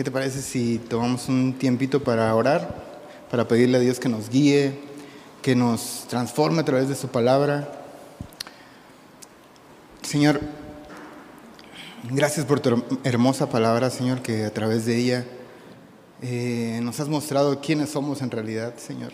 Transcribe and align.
¿qué 0.00 0.04
te 0.04 0.10
parece 0.10 0.40
si 0.40 0.78
tomamos 0.78 1.28
un 1.28 1.52
tiempito 1.58 2.02
para 2.02 2.34
orar, 2.34 2.74
para 3.30 3.46
pedirle 3.46 3.76
a 3.76 3.80
Dios 3.80 4.00
que 4.00 4.08
nos 4.08 4.30
guíe, 4.30 4.80
que 5.42 5.54
nos 5.54 6.06
transforme 6.08 6.62
a 6.62 6.64
través 6.64 6.88
de 6.88 6.94
su 6.94 7.08
palabra? 7.08 7.84
Señor, 10.00 10.40
gracias 12.10 12.46
por 12.46 12.60
tu 12.60 12.82
hermosa 13.04 13.50
palabra, 13.50 13.90
Señor, 13.90 14.22
que 14.22 14.46
a 14.46 14.54
través 14.54 14.86
de 14.86 14.96
ella 14.96 15.26
eh, 16.22 16.80
nos 16.82 16.98
has 16.98 17.08
mostrado 17.08 17.60
quiénes 17.60 17.90
somos 17.90 18.22
en 18.22 18.30
realidad, 18.30 18.76
Señor. 18.78 19.12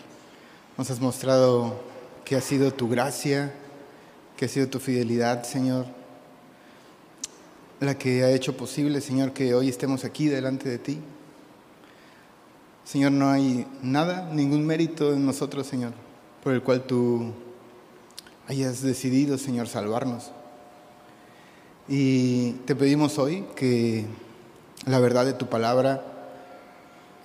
Nos 0.77 0.89
has 0.89 1.01
mostrado 1.01 1.83
que 2.23 2.37
ha 2.37 2.41
sido 2.41 2.71
tu 2.71 2.87
gracia, 2.87 3.53
que 4.37 4.45
ha 4.45 4.47
sido 4.47 4.69
tu 4.69 4.79
fidelidad, 4.79 5.43
Señor, 5.43 5.85
la 7.79 7.97
que 7.97 8.23
ha 8.23 8.31
hecho 8.31 8.57
posible, 8.57 9.01
Señor, 9.01 9.33
que 9.33 9.53
hoy 9.53 9.69
estemos 9.69 10.03
aquí 10.03 10.27
delante 10.27 10.69
de 10.69 10.77
ti. 10.79 10.99
Señor, 12.83 13.11
no 13.11 13.29
hay 13.29 13.67
nada, 13.81 14.29
ningún 14.31 14.65
mérito 14.65 15.13
en 15.13 15.25
nosotros, 15.25 15.67
Señor, 15.67 15.91
por 16.43 16.53
el 16.53 16.63
cual 16.63 16.83
tú 16.83 17.33
hayas 18.47 18.81
decidido, 18.81 19.37
Señor, 19.37 19.67
salvarnos. 19.67 20.31
Y 21.87 22.53
te 22.65 22.75
pedimos 22.75 23.19
hoy 23.19 23.45
que 23.55 24.05
la 24.85 24.99
verdad 24.99 25.25
de 25.25 25.33
tu 25.33 25.47
palabra, 25.47 26.03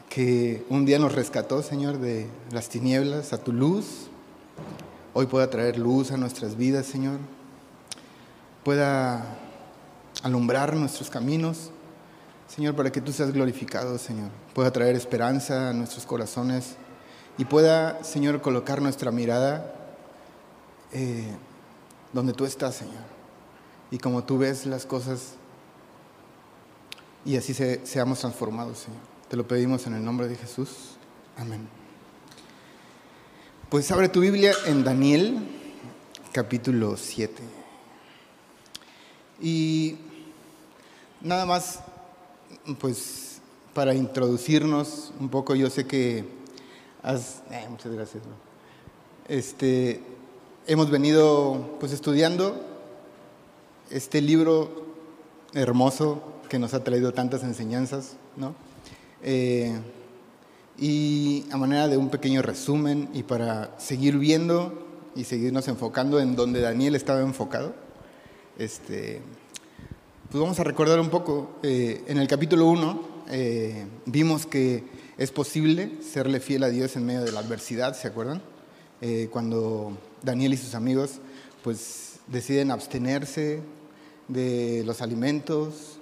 que 0.08 0.64
un 0.68 0.84
día 0.84 0.98
nos 0.98 1.14
rescató, 1.14 1.62
Señor, 1.62 1.98
de 1.98 2.26
las 2.50 2.68
tinieblas 2.68 3.32
a 3.32 3.38
tu 3.38 3.52
luz, 3.52 4.08
hoy 5.14 5.26
pueda 5.26 5.48
traer 5.48 5.78
luz 5.78 6.10
a 6.10 6.16
nuestras 6.16 6.56
vidas, 6.56 6.86
Señor, 6.86 7.18
pueda 8.64 9.38
alumbrar 10.22 10.74
nuestros 10.76 11.10
caminos, 11.10 11.70
Señor, 12.48 12.74
para 12.76 12.92
que 12.92 13.00
tú 13.00 13.12
seas 13.12 13.32
glorificado, 13.32 13.98
Señor. 13.98 14.30
Pueda 14.54 14.70
traer 14.70 14.94
esperanza 14.94 15.70
a 15.70 15.72
nuestros 15.72 16.04
corazones 16.04 16.76
y 17.38 17.44
pueda, 17.44 18.04
Señor, 18.04 18.42
colocar 18.42 18.82
nuestra 18.82 19.10
mirada 19.10 19.74
eh, 20.92 21.32
donde 22.12 22.32
tú 22.32 22.44
estás, 22.44 22.74
Señor. 22.74 23.02
Y 23.90 23.98
como 23.98 24.24
tú 24.24 24.38
ves 24.38 24.66
las 24.66 24.86
cosas 24.86 25.34
y 27.24 27.36
así 27.36 27.54
seamos 27.54 28.20
transformados, 28.20 28.80
Señor. 28.80 29.00
Te 29.28 29.36
lo 29.36 29.46
pedimos 29.46 29.86
en 29.86 29.94
el 29.94 30.04
nombre 30.04 30.28
de 30.28 30.36
Jesús. 30.36 30.96
Amén. 31.38 31.66
Pues 33.70 33.90
abre 33.90 34.10
tu 34.10 34.20
Biblia 34.20 34.52
en 34.66 34.84
Daniel 34.84 35.48
capítulo 36.32 36.96
7. 36.96 37.42
Y 39.40 39.96
Nada 41.24 41.46
más, 41.46 41.78
pues, 42.80 43.40
para 43.74 43.94
introducirnos 43.94 45.12
un 45.20 45.28
poco, 45.28 45.54
yo 45.54 45.70
sé 45.70 45.86
que 45.86 46.24
has... 47.00 47.42
Eh, 47.52 47.64
muchas 47.70 47.92
gracias. 47.92 48.24
Este, 49.28 50.02
hemos 50.66 50.90
venido, 50.90 51.76
pues, 51.78 51.92
estudiando 51.92 52.60
este 53.88 54.20
libro 54.20 54.84
hermoso 55.54 56.20
que 56.48 56.58
nos 56.58 56.74
ha 56.74 56.82
traído 56.82 57.12
tantas 57.12 57.44
enseñanzas, 57.44 58.16
¿no? 58.36 58.56
Eh, 59.22 59.78
y 60.76 61.46
a 61.52 61.56
manera 61.56 61.86
de 61.86 61.98
un 61.98 62.10
pequeño 62.10 62.42
resumen 62.42 63.08
y 63.14 63.22
para 63.22 63.78
seguir 63.78 64.18
viendo 64.18 64.88
y 65.14 65.22
seguirnos 65.22 65.68
enfocando 65.68 66.18
en 66.18 66.34
donde 66.34 66.60
Daniel 66.60 66.96
estaba 66.96 67.20
enfocado, 67.20 67.74
este, 68.58 69.22
pues 70.32 70.40
vamos 70.40 70.58
a 70.60 70.64
recordar 70.64 70.98
un 70.98 71.10
poco. 71.10 71.58
Eh, 71.62 72.04
en 72.06 72.16
el 72.16 72.26
capítulo 72.26 72.64
1 72.64 73.24
eh, 73.28 73.86
vimos 74.06 74.46
que 74.46 74.82
es 75.18 75.30
posible 75.30 75.98
serle 76.00 76.40
fiel 76.40 76.62
a 76.62 76.70
Dios 76.70 76.96
en 76.96 77.04
medio 77.04 77.20
de 77.20 77.32
la 77.32 77.40
adversidad, 77.40 77.94
¿se 77.94 78.08
acuerdan? 78.08 78.40
Eh, 79.02 79.28
cuando 79.30 79.94
Daniel 80.22 80.54
y 80.54 80.56
sus 80.56 80.74
amigos 80.74 81.20
pues 81.62 82.20
deciden 82.28 82.70
abstenerse 82.70 83.60
de 84.28 84.82
los 84.86 85.02
alimentos, 85.02 85.98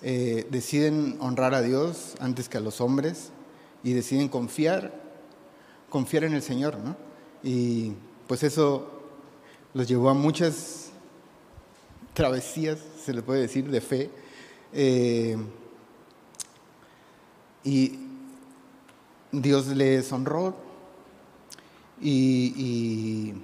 deciden 0.00 1.18
honrar 1.20 1.52
a 1.52 1.60
Dios 1.60 2.14
antes 2.18 2.48
que 2.48 2.56
a 2.56 2.60
los 2.60 2.80
hombres 2.80 3.28
y 3.84 3.92
deciden 3.92 4.30
confiar, 4.30 4.94
confiar 5.90 6.24
en 6.24 6.32
el 6.32 6.40
Señor, 6.40 6.78
¿no? 6.78 6.96
Y 7.42 7.92
pues 8.26 8.42
eso 8.42 8.90
los 9.74 9.86
llevó 9.86 10.08
a 10.08 10.14
muchas 10.14 10.89
travesías, 12.14 12.78
se 13.04 13.12
le 13.12 13.22
puede 13.22 13.42
decir, 13.42 13.70
de 13.70 13.80
fe. 13.80 14.10
Eh, 14.72 15.36
y 17.64 17.98
Dios 19.32 19.66
les 19.68 20.10
honró 20.12 20.54
y, 22.00 23.34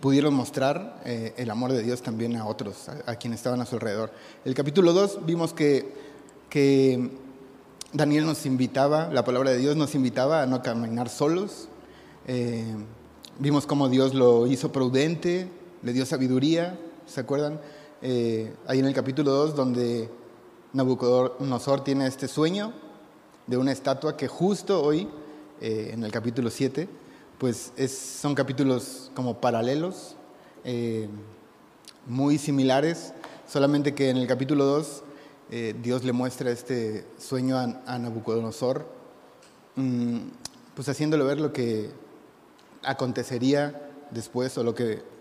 pudieron 0.00 0.34
mostrar 0.34 1.00
eh, 1.04 1.34
el 1.36 1.48
amor 1.50 1.72
de 1.72 1.82
Dios 1.82 2.02
también 2.02 2.36
a 2.36 2.46
otros, 2.46 2.88
a, 2.88 3.14
quienes 3.14 3.38
estaban 3.38 3.60
a 3.60 3.66
su 3.66 3.76
alrededor. 3.76 4.10
El 4.44 4.52
capítulo 4.52 4.92
2 4.92 5.24
vimos 5.24 5.54
que, 5.54 5.94
que 6.50 7.10
Daniel 7.92 8.26
nos 8.26 8.44
invitaba, 8.44 9.08
la 9.12 9.24
palabra 9.24 9.52
de 9.52 9.58
Dios 9.58 9.76
nos 9.76 9.94
invitaba 9.94 10.42
a 10.42 10.46
no 10.46 10.62
caminar 10.62 11.08
solos. 11.08 11.68
Eh, 12.26 12.74
vimos 13.38 13.66
cómo 13.66 13.88
Dios 13.88 14.14
lo 14.14 14.48
hizo 14.48 14.72
prudente, 14.72 15.48
le 15.82 15.92
dio 15.92 16.04
sabiduría, 16.04 16.76
¿se 17.06 17.20
acuerdan? 17.20 17.60
Eh, 18.06 18.54
ahí 18.66 18.80
en 18.80 18.84
el 18.84 18.92
capítulo 18.92 19.30
2, 19.30 19.56
donde 19.56 20.10
Nabucodonosor 20.74 21.82
tiene 21.82 22.06
este 22.06 22.28
sueño 22.28 22.74
de 23.46 23.56
una 23.56 23.72
estatua 23.72 24.14
que 24.14 24.28
justo 24.28 24.82
hoy, 24.82 25.08
eh, 25.62 25.88
en 25.94 26.04
el 26.04 26.12
capítulo 26.12 26.50
7, 26.50 26.86
pues 27.38 27.72
son 27.88 28.34
capítulos 28.34 29.10
como 29.14 29.40
paralelos, 29.40 30.16
eh, 30.64 31.08
muy 32.04 32.36
similares, 32.36 33.14
solamente 33.48 33.94
que 33.94 34.10
en 34.10 34.18
el 34.18 34.26
capítulo 34.26 34.66
2 34.66 35.02
Dios 35.82 36.04
le 36.04 36.12
muestra 36.12 36.50
este 36.50 37.06
sueño 37.16 37.56
a, 37.56 37.98
Nabucodonosor, 37.98 38.86
mm, 39.76 40.18
pues 40.74 40.90
haciéndole 40.90 41.24
ver 41.24 41.40
lo 41.40 41.54
que 41.54 41.88
acontecería 42.82 43.88
después 44.10 44.58
o 44.58 44.62
lo 44.62 44.74
que 44.74 45.13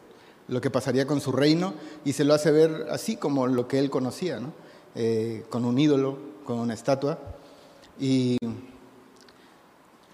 lo 0.48 0.62
que 0.62 0.70
pasaría 0.70 1.08
con 1.08 1.22
su 1.22 1.32
reino 1.32 1.74
y 2.04 2.14
se 2.14 2.24
lo 2.24 2.34
hace 2.34 2.52
ver 2.52 2.88
así 2.92 3.16
como 3.16 3.48
lo 3.48 3.68
que 3.68 3.80
él 3.80 3.90
conocía, 3.90 4.40
eh, 4.96 5.46
con 5.50 5.66
un 5.66 5.80
ídolo, 5.80 6.18
con 6.46 6.60
una 6.60 6.74
estatua. 6.74 7.20
Y, 8.00 8.38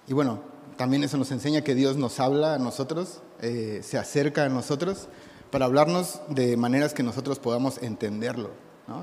y, 0.08 0.14
bueno, 0.14 0.42
también 0.78 1.04
eso 1.04 1.18
nos 1.18 1.32
enseña 1.32 1.62
que 1.62 1.76
Dios 1.76 1.98
nos 1.98 2.20
habla 2.20 2.56
a 2.56 2.60
nosotros, 2.60 3.22
eh, 3.42 3.82
se 3.84 3.98
acerca 3.98 4.46
a 4.46 4.50
nosotros 4.50 5.08
para 5.52 5.66
hablarnos 5.66 6.22
de 6.30 6.58
maneras 6.58 6.94
que 6.94 7.04
nosotros 7.04 7.40
podamos 7.40 7.82
entenderlo. 7.82 8.52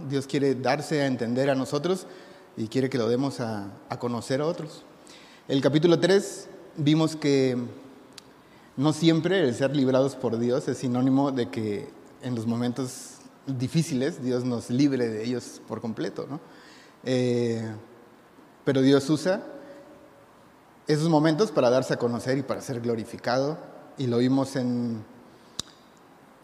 Dios 0.09 0.27
quiere 0.27 0.57
darse 0.57 1.03
a 1.03 1.07
entender 1.07 1.49
a 1.49 1.55
nosotros 1.55 2.09
y 2.57 2.67
quiere 2.67 2.91
que 2.91 2.99
lo 2.99 3.09
demos 3.09 3.39
a, 3.39 3.71
a 3.89 3.99
conocer 4.01 4.41
a 4.41 4.47
otros. 4.47 4.85
El 5.47 5.61
capítulo 5.61 6.01
3 6.01 6.49
vimos 6.77 7.15
que 7.15 7.57
no 8.77 8.93
siempre 8.93 9.41
el 9.49 9.55
ser 9.55 9.75
librados 9.75 10.17
por 10.17 10.39
Dios 10.39 10.69
es 10.69 10.79
sinónimo 10.79 11.33
de 11.33 11.49
que 11.49 11.89
en 12.23 12.35
los 12.35 12.47
momentos 12.47 13.17
difíciles 13.47 14.23
Dios 14.23 14.45
nos 14.45 14.71
libre 14.71 15.09
de 15.09 15.25
ellos 15.25 15.63
por 15.67 15.81
completo, 15.81 16.27
¿no? 16.29 16.41
Eh, 17.05 17.65
pero 18.65 18.83
Dios 18.83 19.09
usa 19.09 19.43
esos 20.87 21.09
momentos 21.09 21.51
para 21.53 21.71
darse 21.71 21.95
a 21.95 21.97
conocer 21.99 22.39
y 22.39 22.43
para 22.43 22.61
ser 22.61 22.81
glorificado. 22.81 23.59
Y 23.99 24.09
lo 24.09 24.19
vimos 24.19 24.57
en, 24.57 25.05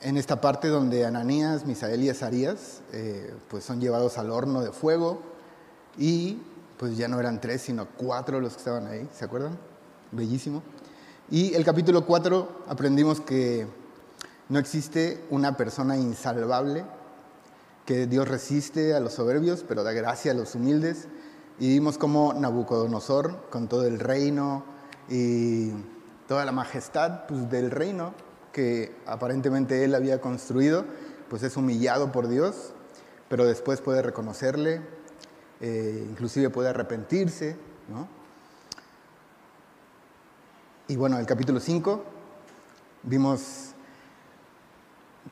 en 0.00 0.16
esta 0.16 0.40
parte 0.40 0.68
donde 0.68 1.04
Ananías, 1.04 1.66
Misael 1.66 2.02
y 2.02 2.08
Azarías 2.08 2.80
eh, 2.92 3.34
pues 3.48 3.64
son 3.64 3.80
llevados 3.80 4.18
al 4.18 4.30
horno 4.30 4.62
de 4.62 4.72
fuego 4.72 5.20
y 5.98 6.38
pues 6.78 6.96
ya 6.96 7.08
no 7.08 7.20
eran 7.20 7.40
tres, 7.40 7.62
sino 7.62 7.86
cuatro 7.86 8.40
los 8.40 8.54
que 8.54 8.58
estaban 8.58 8.86
ahí, 8.86 9.08
¿se 9.12 9.24
acuerdan? 9.24 9.58
Bellísimo. 10.10 10.62
Y 11.32 11.54
el 11.54 11.64
capítulo 11.64 12.04
4 12.04 12.64
aprendimos 12.68 13.22
que 13.22 13.66
no 14.50 14.58
existe 14.58 15.24
una 15.30 15.56
persona 15.56 15.96
insalvable, 15.96 16.84
que 17.86 18.06
Dios 18.06 18.28
resiste 18.28 18.92
a 18.92 19.00
los 19.00 19.14
soberbios, 19.14 19.64
pero 19.66 19.82
da 19.82 19.92
gracia 19.92 20.32
a 20.32 20.34
los 20.34 20.54
humildes. 20.54 21.08
Y 21.58 21.68
vimos 21.68 21.96
cómo 21.96 22.34
Nabucodonosor, 22.34 23.48
con 23.48 23.66
todo 23.66 23.86
el 23.86 23.98
reino 23.98 24.62
y 25.08 25.70
toda 26.28 26.44
la 26.44 26.52
majestad 26.52 27.24
pues, 27.26 27.48
del 27.48 27.70
reino 27.70 28.12
que 28.52 28.94
aparentemente 29.06 29.84
él 29.84 29.94
había 29.94 30.20
construido, 30.20 30.84
pues 31.30 31.42
es 31.44 31.56
humillado 31.56 32.12
por 32.12 32.28
Dios, 32.28 32.74
pero 33.30 33.46
después 33.46 33.80
puede 33.80 34.02
reconocerle, 34.02 34.82
eh, 35.62 36.06
inclusive 36.10 36.50
puede 36.50 36.68
arrepentirse, 36.68 37.56
¿no? 37.88 38.21
Y 40.92 40.96
bueno, 40.96 41.18
el 41.18 41.24
capítulo 41.24 41.58
5 41.58 42.04
vimos 43.04 43.70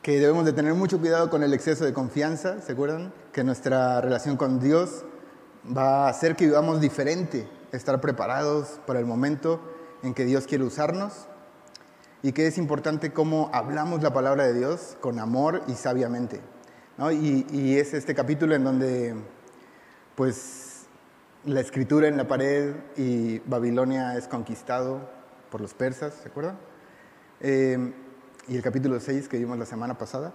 que 0.01 0.19
debemos 0.19 0.43
de 0.43 0.53
tener 0.53 0.73
mucho 0.73 0.99
cuidado 0.99 1.29
con 1.29 1.43
el 1.43 1.53
exceso 1.53 1.85
de 1.85 1.93
confianza, 1.93 2.59
¿se 2.63 2.71
acuerdan? 2.71 3.13
Que 3.31 3.43
nuestra 3.43 4.01
relación 4.01 4.37
con 4.37 4.59
Dios 4.59 5.05
va 5.63 6.07
a 6.07 6.09
hacer 6.09 6.35
que 6.35 6.47
vivamos 6.47 6.81
diferente, 6.81 7.47
estar 7.71 8.01
preparados 8.01 8.79
para 8.87 8.97
el 8.97 9.05
momento 9.05 9.61
en 10.01 10.15
que 10.15 10.25
Dios 10.25 10.47
quiere 10.47 10.63
usarnos 10.63 11.27
y 12.23 12.31
que 12.31 12.47
es 12.47 12.57
importante 12.57 13.13
cómo 13.13 13.51
hablamos 13.53 14.01
la 14.01 14.13
palabra 14.13 14.47
de 14.47 14.55
Dios 14.55 14.97
con 14.99 15.19
amor 15.19 15.61
y 15.67 15.73
sabiamente. 15.73 16.41
Y, 17.11 17.45
y, 17.51 17.77
es 17.77 17.93
este 17.93 18.15
capítulo 18.15 18.55
en 18.55 18.63
donde 18.63 19.13
pues 20.15 20.87
la 21.45 21.61
escritura 21.61 22.07
en 22.07 22.17
la 22.17 22.27
pared 22.27 22.73
y 22.97 23.37
Babilonia 23.45 24.17
es 24.17 24.27
conquistado 24.27 25.20
por 25.51 25.61
los 25.61 25.75
persas, 25.75 26.13
¿se 26.23 26.29
acuerdan? 26.29 26.57
Eh, 27.41 27.93
y 28.47 28.55
el 28.55 28.63
capítulo 28.63 28.99
6 28.99 29.27
que 29.27 29.37
vimos 29.37 29.59
la 29.59 29.65
semana 29.65 29.97
pasada, 29.97 30.33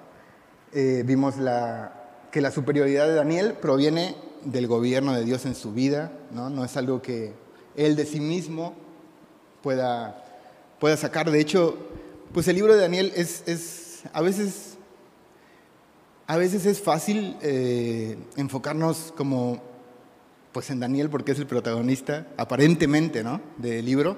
eh, 0.72 1.02
vimos 1.04 1.38
la, 1.38 2.28
que 2.30 2.40
la 2.40 2.52
superioridad 2.52 3.08
de 3.08 3.14
Daniel 3.14 3.54
proviene 3.54 4.14
del 4.44 4.68
gobierno 4.68 5.14
de 5.14 5.24
Dios 5.24 5.46
en 5.46 5.54
su 5.54 5.72
vida, 5.72 6.12
¿no? 6.30 6.50
no 6.50 6.64
es 6.64 6.76
algo 6.76 7.02
que 7.02 7.34
él 7.74 7.96
de 7.96 8.06
sí 8.06 8.20
mismo 8.20 8.74
pueda, 9.62 10.24
pueda 10.78 10.96
sacar. 10.96 11.30
De 11.30 11.40
hecho, 11.40 11.76
pues 12.32 12.46
el 12.46 12.56
libro 12.56 12.74
de 12.74 12.80
Daniel 12.80 13.12
es, 13.16 13.42
es 13.46 14.02
a 14.12 14.20
veces 14.20 14.76
a 16.28 16.36
veces 16.36 16.66
es 16.66 16.80
fácil 16.80 17.36
eh, 17.40 18.16
enfocarnos 18.36 19.12
como 19.16 19.62
pues 20.50 20.70
en 20.70 20.80
Daniel 20.80 21.08
porque 21.08 21.32
es 21.32 21.38
el 21.38 21.46
protagonista, 21.46 22.26
aparentemente, 22.36 23.22
¿no? 23.22 23.40
del 23.58 23.84
libro, 23.84 24.16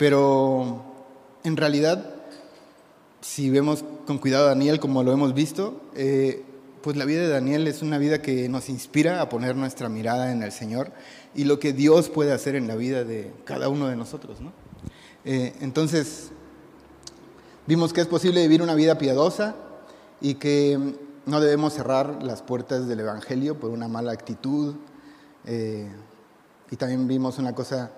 pero 0.00 0.82
en 1.44 1.58
realidad, 1.58 2.14
si 3.20 3.50
vemos 3.50 3.84
con 4.06 4.16
cuidado 4.16 4.46
a 4.46 4.48
Daniel 4.48 4.80
como 4.80 5.02
lo 5.02 5.12
hemos 5.12 5.34
visto, 5.34 5.78
eh, 5.94 6.42
pues 6.82 6.96
la 6.96 7.04
vida 7.04 7.20
de 7.20 7.28
Daniel 7.28 7.68
es 7.68 7.82
una 7.82 7.98
vida 7.98 8.22
que 8.22 8.48
nos 8.48 8.70
inspira 8.70 9.20
a 9.20 9.28
poner 9.28 9.56
nuestra 9.56 9.90
mirada 9.90 10.32
en 10.32 10.42
el 10.42 10.52
Señor 10.52 10.90
y 11.34 11.44
lo 11.44 11.60
que 11.60 11.74
Dios 11.74 12.08
puede 12.08 12.32
hacer 12.32 12.54
en 12.54 12.66
la 12.66 12.76
vida 12.76 13.04
de 13.04 13.30
cada 13.44 13.68
uno 13.68 13.88
de 13.88 13.96
nosotros. 13.96 14.40
¿no? 14.40 14.54
Eh, 15.26 15.52
entonces, 15.60 16.30
vimos 17.66 17.92
que 17.92 18.00
es 18.00 18.06
posible 18.06 18.40
vivir 18.40 18.62
una 18.62 18.74
vida 18.74 18.96
piadosa 18.96 19.54
y 20.22 20.36
que 20.36 20.94
no 21.26 21.40
debemos 21.42 21.74
cerrar 21.74 22.22
las 22.22 22.40
puertas 22.40 22.88
del 22.88 23.00
Evangelio 23.00 23.60
por 23.60 23.68
una 23.68 23.86
mala 23.86 24.12
actitud. 24.12 24.76
Eh, 25.44 25.90
y 26.70 26.76
también 26.76 27.06
vimos 27.06 27.38
una 27.38 27.54
cosa 27.54 27.90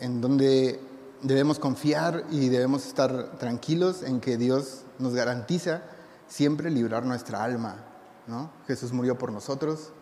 en 0.00 0.20
donde 0.20 0.86
debemos 1.22 1.58
confiar 1.58 2.24
y 2.30 2.48
debemos 2.48 2.86
estar 2.86 3.38
tranquilos 3.38 4.02
en 4.02 4.20
que 4.20 4.36
Dios 4.36 4.82
nos 4.98 5.14
garantiza 5.14 5.82
siempre 6.28 6.70
librar 6.70 7.04
nuestra 7.04 7.42
alma. 7.42 7.84
¿no? 8.26 8.50
Jesús 8.66 8.92
murió 8.92 9.16
por 9.18 9.32
nosotros 9.32 9.92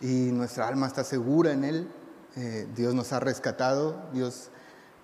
y 0.00 0.32
nuestra 0.32 0.66
alma 0.66 0.86
está 0.86 1.04
segura 1.04 1.52
en 1.52 1.64
Él. 1.64 1.88
Eh, 2.36 2.66
Dios 2.74 2.94
nos 2.94 3.12
ha 3.12 3.20
rescatado, 3.20 4.08
Dios, 4.12 4.48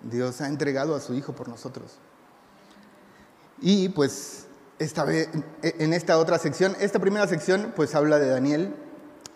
Dios 0.02 0.40
ha 0.40 0.48
entregado 0.48 0.94
a 0.94 1.00
su 1.00 1.14
Hijo 1.14 1.34
por 1.34 1.48
nosotros. 1.48 1.98
Y 3.60 3.90
pues 3.90 4.46
esta 4.78 5.04
vez, 5.04 5.28
en 5.62 5.92
esta 5.92 6.18
otra 6.18 6.38
sección, 6.38 6.76
esta 6.80 6.98
primera 6.98 7.26
sección 7.26 7.72
pues 7.74 7.94
habla 7.94 8.18
de 8.18 8.28
Daniel 8.28 8.74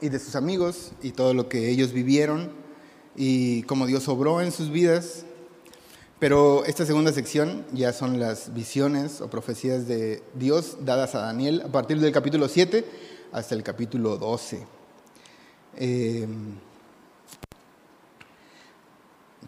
y 0.00 0.08
de 0.08 0.18
sus 0.18 0.36
amigos 0.36 0.92
y 1.02 1.12
todo 1.12 1.34
lo 1.34 1.48
que 1.48 1.68
ellos 1.68 1.92
vivieron 1.92 2.52
y 3.14 3.62
cómo 3.64 3.86
Dios 3.86 4.08
obró 4.08 4.40
en 4.40 4.52
sus 4.52 4.70
vidas. 4.70 5.24
Pero 6.22 6.64
esta 6.66 6.86
segunda 6.86 7.12
sección 7.12 7.64
ya 7.72 7.92
son 7.92 8.20
las 8.20 8.54
visiones 8.54 9.20
o 9.20 9.28
profecías 9.28 9.88
de 9.88 10.22
Dios 10.34 10.76
dadas 10.82 11.16
a 11.16 11.18
Daniel 11.18 11.62
a 11.66 11.72
partir 11.72 11.98
del 11.98 12.12
capítulo 12.12 12.46
7 12.46 12.84
hasta 13.32 13.56
el 13.56 13.64
capítulo 13.64 14.16
12. 14.18 14.64
Eh, 15.78 16.28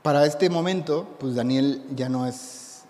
para 0.03 0.27
este 0.27 0.51
momento, 0.51 1.15
pues 1.21 1.37
Daniel 1.37 1.81
ya 1.95 2.09
no 2.09 2.27
es, 2.27 2.83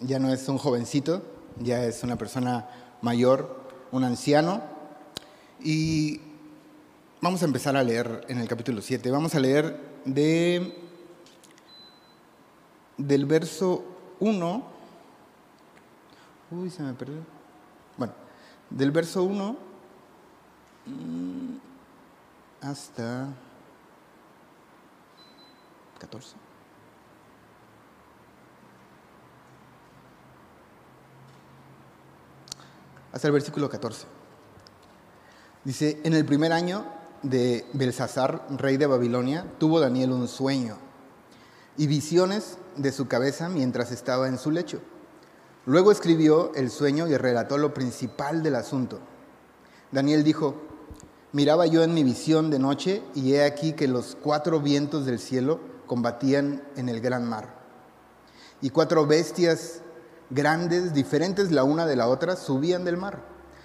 ya 0.00 0.18
no 0.18 0.32
es 0.32 0.48
un 0.48 0.58
jovencito, 0.58 1.22
ya 1.60 1.84
es 1.84 2.02
una 2.02 2.16
persona 2.18 2.68
mayor, 3.02 3.56
un 3.92 4.02
anciano. 4.02 4.62
Y 5.62 6.20
vamos 7.20 7.42
a 7.42 7.44
empezar 7.44 7.76
a 7.76 7.84
leer 7.84 8.22
en 8.26 8.38
el 8.38 8.48
capítulo 8.48 8.82
7. 8.82 9.08
Vamos 9.12 9.36
a 9.36 9.38
leer 9.38 9.78
de, 10.04 10.87
del 12.98 13.24
verso 13.24 13.82
1. 14.20 14.62
Uy, 16.50 16.70
se 16.70 16.82
me 16.82 16.92
perdió. 16.92 17.20
Bueno, 17.96 18.12
del 18.68 18.90
verso 18.90 19.22
1 19.22 19.56
mm, 20.86 21.56
hasta 22.60 23.28
14. 25.98 26.48
hasta 33.12 33.26
el 33.26 33.32
versículo 33.32 33.68
14. 33.68 34.06
Dice, 35.64 36.00
en 36.04 36.14
el 36.14 36.24
primer 36.24 36.52
año 36.52 36.84
de 37.22 37.66
Belsasar, 37.72 38.46
rey 38.50 38.76
de 38.76 38.86
Babilonia, 38.86 39.44
tuvo 39.58 39.80
Daniel 39.80 40.12
un 40.12 40.28
sueño 40.28 40.76
y 41.76 41.88
visiones 41.88 42.58
de 42.78 42.92
su 42.92 43.08
cabeza 43.08 43.48
mientras 43.48 43.92
estaba 43.92 44.28
en 44.28 44.38
su 44.38 44.50
lecho. 44.50 44.80
Luego 45.66 45.92
escribió 45.92 46.52
el 46.54 46.70
sueño 46.70 47.06
y 47.08 47.16
relató 47.16 47.58
lo 47.58 47.74
principal 47.74 48.42
del 48.42 48.54
asunto. 48.54 49.00
Daniel 49.92 50.24
dijo, 50.24 50.54
miraba 51.32 51.66
yo 51.66 51.82
en 51.82 51.92
mi 51.92 52.04
visión 52.04 52.50
de 52.50 52.58
noche 52.58 53.02
y 53.14 53.34
he 53.34 53.44
aquí 53.44 53.72
que 53.72 53.88
los 53.88 54.16
cuatro 54.22 54.60
vientos 54.60 55.04
del 55.04 55.18
cielo 55.18 55.60
combatían 55.86 56.62
en 56.76 56.88
el 56.88 57.00
gran 57.00 57.28
mar. 57.28 57.58
Y 58.60 58.70
cuatro 58.70 59.06
bestias 59.06 59.80
grandes, 60.30 60.94
diferentes 60.94 61.50
la 61.50 61.64
una 61.64 61.86
de 61.86 61.96
la 61.96 62.08
otra, 62.08 62.36
subían 62.36 62.84
del 62.84 62.96
mar. 62.96 63.20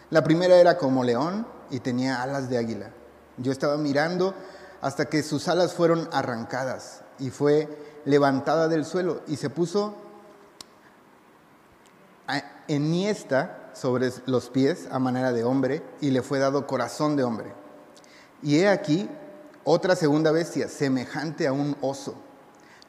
La 0.10 0.24
primera 0.24 0.56
era 0.58 0.78
como 0.78 1.04
león 1.04 1.48
y 1.70 1.80
tenía 1.80 2.22
alas 2.22 2.50
de 2.50 2.58
águila. 2.58 2.92
Yo 3.38 3.52
estaba 3.52 3.78
mirando 3.78 4.34
hasta 4.82 5.06
que 5.06 5.24
sus 5.24 5.48
alas 5.48 5.74
fueron 5.74 6.10
arrancadas 6.12 7.02
y 7.18 7.30
fue 7.30 7.83
levantada 8.06 8.68
del 8.68 8.86
suelo 8.86 9.22
y 9.28 9.38
se 9.38 9.50
puso 9.50 9.96
enhiesta 12.68 13.72
sobre 13.74 14.12
los 14.26 14.50
pies 14.50 14.88
a 14.92 15.00
manera 15.00 15.32
de 15.32 15.44
hombre 15.44 15.84
y 16.02 16.12
le 16.12 16.22
fue 16.22 16.40
dado 16.40 16.68
corazón 16.68 17.16
de 17.16 17.24
hombre. 17.24 17.54
Y 18.42 18.60
he 18.60 18.70
aquí 18.70 19.10
otra 19.64 19.96
segunda 19.96 20.32
bestia, 20.32 20.68
semejante 20.68 21.48
a 21.48 21.54
un 21.54 21.76
oso, 21.82 22.16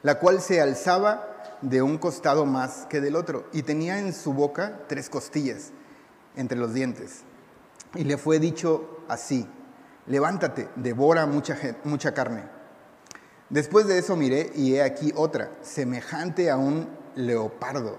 la 0.03 0.19
cual 0.19 0.41
se 0.41 0.61
alzaba 0.61 1.57
de 1.61 1.81
un 1.81 1.97
costado 1.97 2.45
más 2.45 2.85
que 2.89 3.01
del 3.01 3.15
otro, 3.15 3.47
y 3.53 3.63
tenía 3.63 3.99
en 3.99 4.13
su 4.13 4.33
boca 4.33 4.81
tres 4.87 5.09
costillas 5.09 5.71
entre 6.35 6.57
los 6.57 6.73
dientes. 6.73 7.21
Y 7.95 8.03
le 8.03 8.17
fue 8.17 8.39
dicho 8.39 8.99
así, 9.07 9.47
levántate, 10.05 10.69
devora 10.75 11.25
mucha, 11.25 11.57
mucha 11.85 12.13
carne. 12.13 12.54
Después 13.49 13.87
de 13.87 13.97
eso 13.97 14.15
miré 14.15 14.51
y 14.55 14.75
he 14.75 14.83
aquí 14.83 15.13
otra, 15.15 15.51
semejante 15.61 16.49
a 16.49 16.57
un 16.57 16.89
leopardo, 17.15 17.97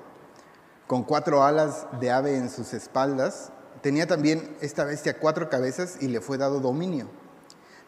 con 0.87 1.05
cuatro 1.05 1.45
alas 1.45 1.87
de 2.00 2.11
ave 2.11 2.37
en 2.37 2.50
sus 2.50 2.75
espaldas. 2.75 3.53
Tenía 3.81 4.07
también 4.07 4.57
esta 4.61 4.85
bestia 4.85 5.19
cuatro 5.19 5.49
cabezas 5.49 5.99
y 6.00 6.09
le 6.09 6.21
fue 6.21 6.38
dado 6.38 6.61
dominio. 6.61 7.09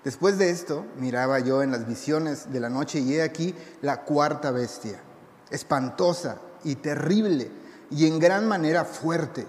Después 0.04 0.38
de 0.38 0.50
esto 0.50 0.86
miraba 0.98 1.40
yo 1.40 1.62
en 1.62 1.72
las 1.72 1.86
visiones 1.86 2.52
de 2.52 2.60
la 2.60 2.68
noche 2.68 3.00
y 3.00 3.14
he 3.14 3.22
aquí 3.22 3.54
la 3.82 4.04
cuarta 4.04 4.50
bestia 4.52 5.00
espantosa 5.50 6.38
y 6.64 6.76
terrible 6.76 7.50
y 7.90 8.06
en 8.06 8.18
gran 8.18 8.46
manera 8.46 8.84
fuerte, 8.84 9.46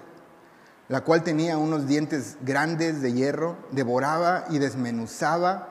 la 0.88 1.02
cual 1.02 1.24
tenía 1.24 1.58
unos 1.58 1.88
dientes 1.88 2.38
grandes 2.42 3.02
de 3.02 3.14
hierro, 3.14 3.58
devoraba 3.72 4.46
y 4.50 4.60
desmenuzaba, 4.60 5.69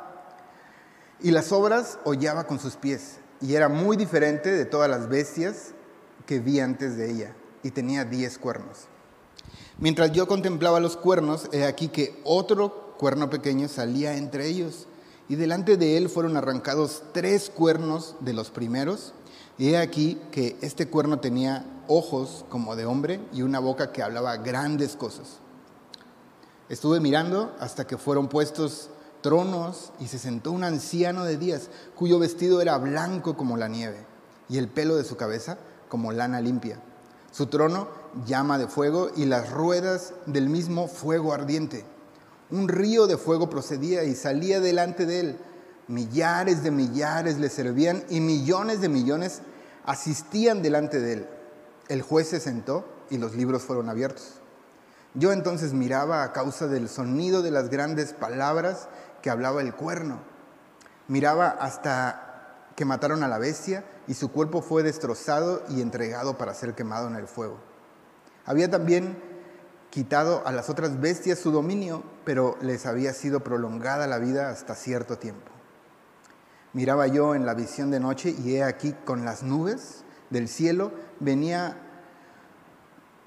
y 1.20 1.30
las 1.30 1.52
obras 1.52 1.98
hollaba 2.04 2.46
con 2.46 2.58
sus 2.58 2.76
pies, 2.76 3.18
y 3.40 3.54
era 3.54 3.68
muy 3.68 3.96
diferente 3.96 4.50
de 4.50 4.64
todas 4.64 4.88
las 4.88 5.08
bestias 5.08 5.72
que 6.26 6.40
vi 6.40 6.60
antes 6.60 6.96
de 6.96 7.10
ella, 7.10 7.34
y 7.62 7.70
tenía 7.70 8.04
diez 8.04 8.38
cuernos. 8.38 8.86
Mientras 9.78 10.12
yo 10.12 10.26
contemplaba 10.26 10.80
los 10.80 10.96
cuernos, 10.96 11.48
he 11.52 11.64
aquí 11.64 11.88
que 11.88 12.20
otro 12.24 12.94
cuerno 12.98 13.30
pequeño 13.30 13.68
salía 13.68 14.16
entre 14.16 14.46
ellos, 14.46 14.86
y 15.28 15.36
delante 15.36 15.76
de 15.76 15.96
él 15.96 16.08
fueron 16.08 16.36
arrancados 16.36 17.02
tres 17.12 17.50
cuernos 17.50 18.16
de 18.20 18.32
los 18.32 18.50
primeros, 18.50 19.12
y 19.58 19.70
he 19.70 19.78
aquí 19.78 20.20
que 20.30 20.56
este 20.62 20.88
cuerno 20.88 21.20
tenía 21.20 21.66
ojos 21.88 22.44
como 22.48 22.76
de 22.76 22.86
hombre 22.86 23.20
y 23.32 23.42
una 23.42 23.58
boca 23.58 23.92
que 23.92 24.02
hablaba 24.02 24.36
grandes 24.36 24.94
cosas. 24.94 25.38
Estuve 26.68 27.00
mirando 27.00 27.56
hasta 27.58 27.86
que 27.86 27.96
fueron 27.96 28.28
puestos 28.28 28.90
tronos 29.20 29.92
y 30.00 30.08
se 30.08 30.18
sentó 30.18 30.52
un 30.52 30.64
anciano 30.64 31.24
de 31.24 31.36
días 31.36 31.70
cuyo 31.94 32.18
vestido 32.18 32.60
era 32.60 32.78
blanco 32.78 33.36
como 33.36 33.56
la 33.56 33.68
nieve 33.68 34.04
y 34.48 34.58
el 34.58 34.68
pelo 34.68 34.96
de 34.96 35.04
su 35.04 35.16
cabeza 35.16 35.58
como 35.88 36.12
lana 36.12 36.40
limpia. 36.40 36.80
Su 37.32 37.46
trono 37.46 37.88
llama 38.26 38.58
de 38.58 38.68
fuego 38.68 39.10
y 39.14 39.26
las 39.26 39.50
ruedas 39.50 40.14
del 40.26 40.48
mismo 40.48 40.88
fuego 40.88 41.32
ardiente. 41.32 41.84
Un 42.50 42.68
río 42.68 43.06
de 43.06 43.18
fuego 43.18 43.50
procedía 43.50 44.04
y 44.04 44.14
salía 44.14 44.60
delante 44.60 45.04
de 45.04 45.20
él 45.20 45.38
Millares 45.88 46.62
de 46.62 46.70
millares 46.70 47.38
le 47.38 47.48
servían 47.48 48.04
y 48.10 48.20
millones 48.20 48.82
de 48.82 48.90
millones 48.90 49.40
asistían 49.86 50.60
delante 50.60 51.00
de 51.00 51.14
él. 51.14 51.26
El 51.88 52.02
juez 52.02 52.28
se 52.28 52.40
sentó 52.40 52.84
y 53.08 53.16
los 53.16 53.34
libros 53.34 53.62
fueron 53.62 53.88
abiertos. 53.88 54.34
Yo 55.14 55.32
entonces 55.32 55.72
miraba 55.72 56.22
a 56.22 56.34
causa 56.34 56.66
del 56.66 56.90
sonido 56.90 57.40
de 57.40 57.50
las 57.50 57.70
grandes 57.70 58.12
palabras 58.12 58.88
hablaba 59.30 59.60
el 59.60 59.74
cuerno. 59.74 60.20
Miraba 61.08 61.48
hasta 61.48 62.64
que 62.76 62.84
mataron 62.84 63.22
a 63.22 63.28
la 63.28 63.38
bestia 63.38 63.84
y 64.06 64.14
su 64.14 64.30
cuerpo 64.30 64.62
fue 64.62 64.82
destrozado 64.82 65.62
y 65.68 65.80
entregado 65.80 66.38
para 66.38 66.54
ser 66.54 66.74
quemado 66.74 67.08
en 67.08 67.16
el 67.16 67.26
fuego. 67.26 67.58
Había 68.46 68.70
también 68.70 69.18
quitado 69.90 70.46
a 70.46 70.52
las 70.52 70.70
otras 70.70 71.00
bestias 71.00 71.38
su 71.38 71.50
dominio, 71.50 72.02
pero 72.24 72.56
les 72.60 72.86
había 72.86 73.12
sido 73.12 73.40
prolongada 73.40 74.06
la 74.06 74.18
vida 74.18 74.50
hasta 74.50 74.74
cierto 74.74 75.18
tiempo. 75.18 75.50
Miraba 76.72 77.06
yo 77.06 77.34
en 77.34 77.46
la 77.46 77.54
visión 77.54 77.90
de 77.90 78.00
noche 78.00 78.34
y 78.38 78.56
he 78.56 78.62
aquí 78.62 78.94
con 79.04 79.24
las 79.24 79.42
nubes 79.42 80.04
del 80.30 80.48
cielo 80.48 80.92
venía 81.20 81.76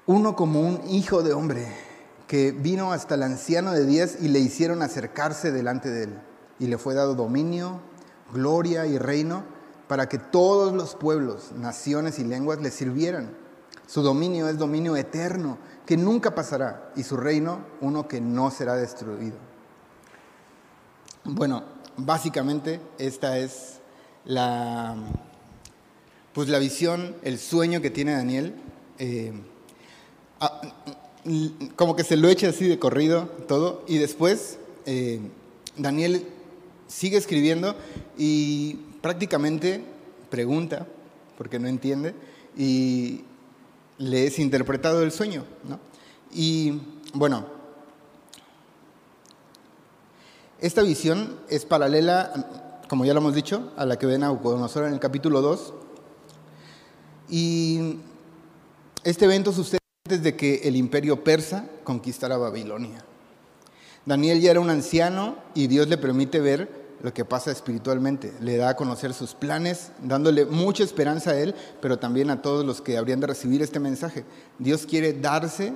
uno 0.06 0.34
como 0.36 0.60
un 0.60 0.80
hijo 0.88 1.22
de 1.22 1.32
hombre 1.32 1.91
que 2.32 2.50
vino 2.50 2.94
hasta 2.94 3.16
el 3.16 3.24
anciano 3.24 3.72
de 3.72 3.84
días 3.84 4.16
y 4.18 4.28
le 4.28 4.38
hicieron 4.38 4.80
acercarse 4.80 5.52
delante 5.52 5.90
de 5.90 6.04
él. 6.04 6.18
Y 6.58 6.66
le 6.66 6.78
fue 6.78 6.94
dado 6.94 7.14
dominio, 7.14 7.82
gloria 8.32 8.86
y 8.86 8.96
reino 8.96 9.44
para 9.86 10.08
que 10.08 10.16
todos 10.16 10.72
los 10.72 10.94
pueblos, 10.94 11.52
naciones 11.52 12.18
y 12.18 12.24
lenguas 12.24 12.62
le 12.62 12.70
sirvieran. 12.70 13.36
Su 13.86 14.00
dominio 14.00 14.48
es 14.48 14.56
dominio 14.56 14.96
eterno, 14.96 15.58
que 15.84 15.98
nunca 15.98 16.34
pasará, 16.34 16.90
y 16.96 17.02
su 17.02 17.18
reino 17.18 17.66
uno 17.82 18.08
que 18.08 18.22
no 18.22 18.50
será 18.50 18.76
destruido. 18.76 19.36
Bueno, 21.24 21.64
básicamente 21.98 22.80
esta 22.96 23.36
es 23.36 23.80
la, 24.24 24.96
pues 26.32 26.48
la 26.48 26.58
visión, 26.58 27.14
el 27.24 27.38
sueño 27.38 27.82
que 27.82 27.90
tiene 27.90 28.12
Daniel. 28.12 28.54
Eh, 28.98 29.34
ah, 30.40 30.62
como 31.76 31.94
que 31.94 32.04
se 32.04 32.16
lo 32.16 32.28
echa 32.28 32.48
así 32.48 32.66
de 32.66 32.78
corrido 32.78 33.26
todo, 33.46 33.84
y 33.86 33.98
después 33.98 34.58
eh, 34.86 35.20
Daniel 35.76 36.26
sigue 36.88 37.16
escribiendo 37.16 37.76
y 38.18 38.74
prácticamente 39.00 39.82
pregunta, 40.30 40.86
porque 41.38 41.58
no 41.58 41.68
entiende, 41.68 42.14
y 42.56 43.22
le 43.98 44.26
es 44.26 44.38
interpretado 44.38 45.02
el 45.02 45.12
sueño. 45.12 45.44
¿no? 45.68 45.78
Y 46.32 46.80
bueno, 47.14 47.46
esta 50.60 50.82
visión 50.82 51.38
es 51.48 51.64
paralela, 51.64 52.82
como 52.88 53.04
ya 53.04 53.14
lo 53.14 53.20
hemos 53.20 53.34
dicho, 53.34 53.72
a 53.76 53.86
la 53.86 53.98
que 53.98 54.06
ven 54.06 54.22
a 54.22 54.26
Nabucodonosor 54.26 54.86
en 54.86 54.94
el 54.94 55.00
capítulo 55.00 55.40
2. 55.40 55.74
Y 57.28 57.96
este 59.04 59.24
evento 59.24 59.52
sucede 59.52 59.81
antes 60.04 60.24
de 60.24 60.34
que 60.34 60.62
el 60.64 60.74
imperio 60.74 61.22
persa 61.22 61.64
conquistara 61.84 62.36
Babilonia. 62.36 63.04
Daniel 64.04 64.40
ya 64.40 64.50
era 64.50 64.58
un 64.58 64.68
anciano 64.68 65.36
y 65.54 65.68
Dios 65.68 65.86
le 65.86 65.96
permite 65.96 66.40
ver 66.40 66.82
lo 67.02 67.14
que 67.14 67.24
pasa 67.24 67.52
espiritualmente, 67.52 68.32
le 68.40 68.56
da 68.56 68.70
a 68.70 68.76
conocer 68.76 69.14
sus 69.14 69.34
planes, 69.34 69.92
dándole 70.02 70.44
mucha 70.44 70.82
esperanza 70.82 71.30
a 71.30 71.38
él, 71.38 71.54
pero 71.80 72.00
también 72.00 72.30
a 72.30 72.42
todos 72.42 72.66
los 72.66 72.80
que 72.80 72.98
habrían 72.98 73.20
de 73.20 73.28
recibir 73.28 73.62
este 73.62 73.78
mensaje. 73.78 74.24
Dios 74.58 74.86
quiere 74.86 75.12
darse 75.12 75.72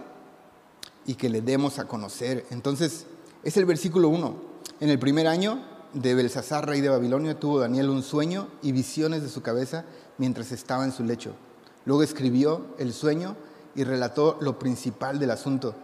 y 1.06 1.14
que 1.14 1.28
le 1.28 1.40
demos 1.40 1.78
a 1.78 1.86
conocer. 1.86 2.46
Entonces, 2.50 3.06
es 3.44 3.56
el 3.56 3.64
versículo 3.64 4.08
1. 4.08 4.36
En 4.80 4.90
el 4.90 4.98
primer 4.98 5.28
año 5.28 5.60
de 5.92 6.14
Belsasar, 6.16 6.66
rey 6.66 6.80
de 6.80 6.88
Babilonia, 6.88 7.38
tuvo 7.38 7.60
Daniel 7.60 7.90
un 7.90 8.02
sueño 8.02 8.48
y 8.60 8.72
visiones 8.72 9.22
de 9.22 9.28
su 9.28 9.40
cabeza 9.42 9.84
mientras 10.18 10.50
estaba 10.50 10.84
en 10.84 10.90
su 10.90 11.04
lecho. 11.04 11.36
Luego 11.84 12.02
escribió 12.02 12.66
el 12.78 12.92
sueño 12.92 13.36
y 13.76 13.84
relató 13.84 14.38
lo 14.40 14.58
principal 14.58 15.18
del 15.18 15.30
asunto. 15.30 15.74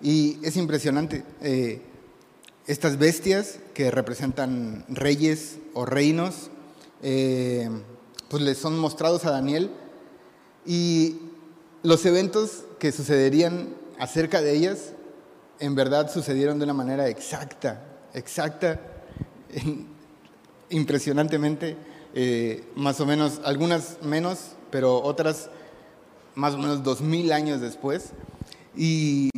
Y 0.00 0.38
es 0.42 0.56
impresionante. 0.56 1.24
Eh, 1.40 1.82
estas 2.66 2.98
bestias 2.98 3.58
que 3.74 3.90
representan 3.90 4.84
reyes 4.88 5.58
o 5.74 5.86
reinos, 5.86 6.50
eh, 7.02 7.68
pues 8.28 8.42
les 8.42 8.58
son 8.58 8.78
mostrados 8.78 9.24
a 9.24 9.30
Daniel 9.30 9.70
y 10.64 11.18
los 11.82 12.04
eventos 12.06 12.64
que 12.78 12.92
sucederían 12.92 13.74
acerca 13.98 14.40
de 14.40 14.54
ellas 14.54 14.92
en 15.60 15.74
verdad 15.74 16.10
sucedieron 16.10 16.58
de 16.58 16.64
una 16.64 16.74
manera 16.74 17.08
exacta, 17.08 17.82
exacta, 18.14 18.80
impresionantemente, 20.70 21.76
eh, 22.14 22.64
más 22.74 22.98
o 23.00 23.06
menos, 23.06 23.40
algunas 23.44 23.98
menos, 24.02 24.52
pero 24.70 25.02
otras 25.02 25.50
más 26.34 26.54
o 26.54 26.58
menos 26.58 26.82
dos 26.82 27.00
mil 27.00 27.32
años 27.32 27.60
después. 27.60 28.12
Y 28.76 29.30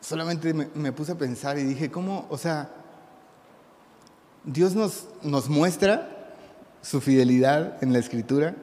solamente 0.00 0.54
me, 0.54 0.92
puse 0.92 1.12
a 1.12 1.18
pensar 1.18 1.58
y 1.58 1.64
dije, 1.64 1.90
¿cómo? 1.90 2.26
O 2.30 2.38
sea, 2.38 2.70
Dios 4.44 4.74
nos, 4.74 5.08
nos 5.22 5.48
muestra 5.48 6.36
su 6.82 7.00
fidelidad 7.00 7.82
en 7.82 7.92
la 7.92 7.98
escritura, 7.98 8.56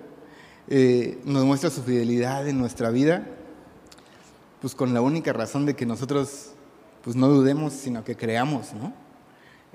eh, 0.68 1.20
nos 1.26 1.46
muestra 1.46 1.70
su 1.70 1.84
fidelidad 1.84 2.48
en 2.48 2.58
nuestra 2.58 2.90
vida, 2.90 3.28
pues 4.62 4.74
con 4.74 4.94
la 4.94 5.02
única 5.02 5.34
razón 5.34 5.66
de 5.66 5.76
que 5.76 5.86
nosotros 5.86 6.52
pues 7.04 7.16
no 7.16 7.28
dudemos, 7.28 7.74
sino 7.74 8.04
que 8.04 8.16
creamos, 8.16 8.74
¿no? 8.74 8.92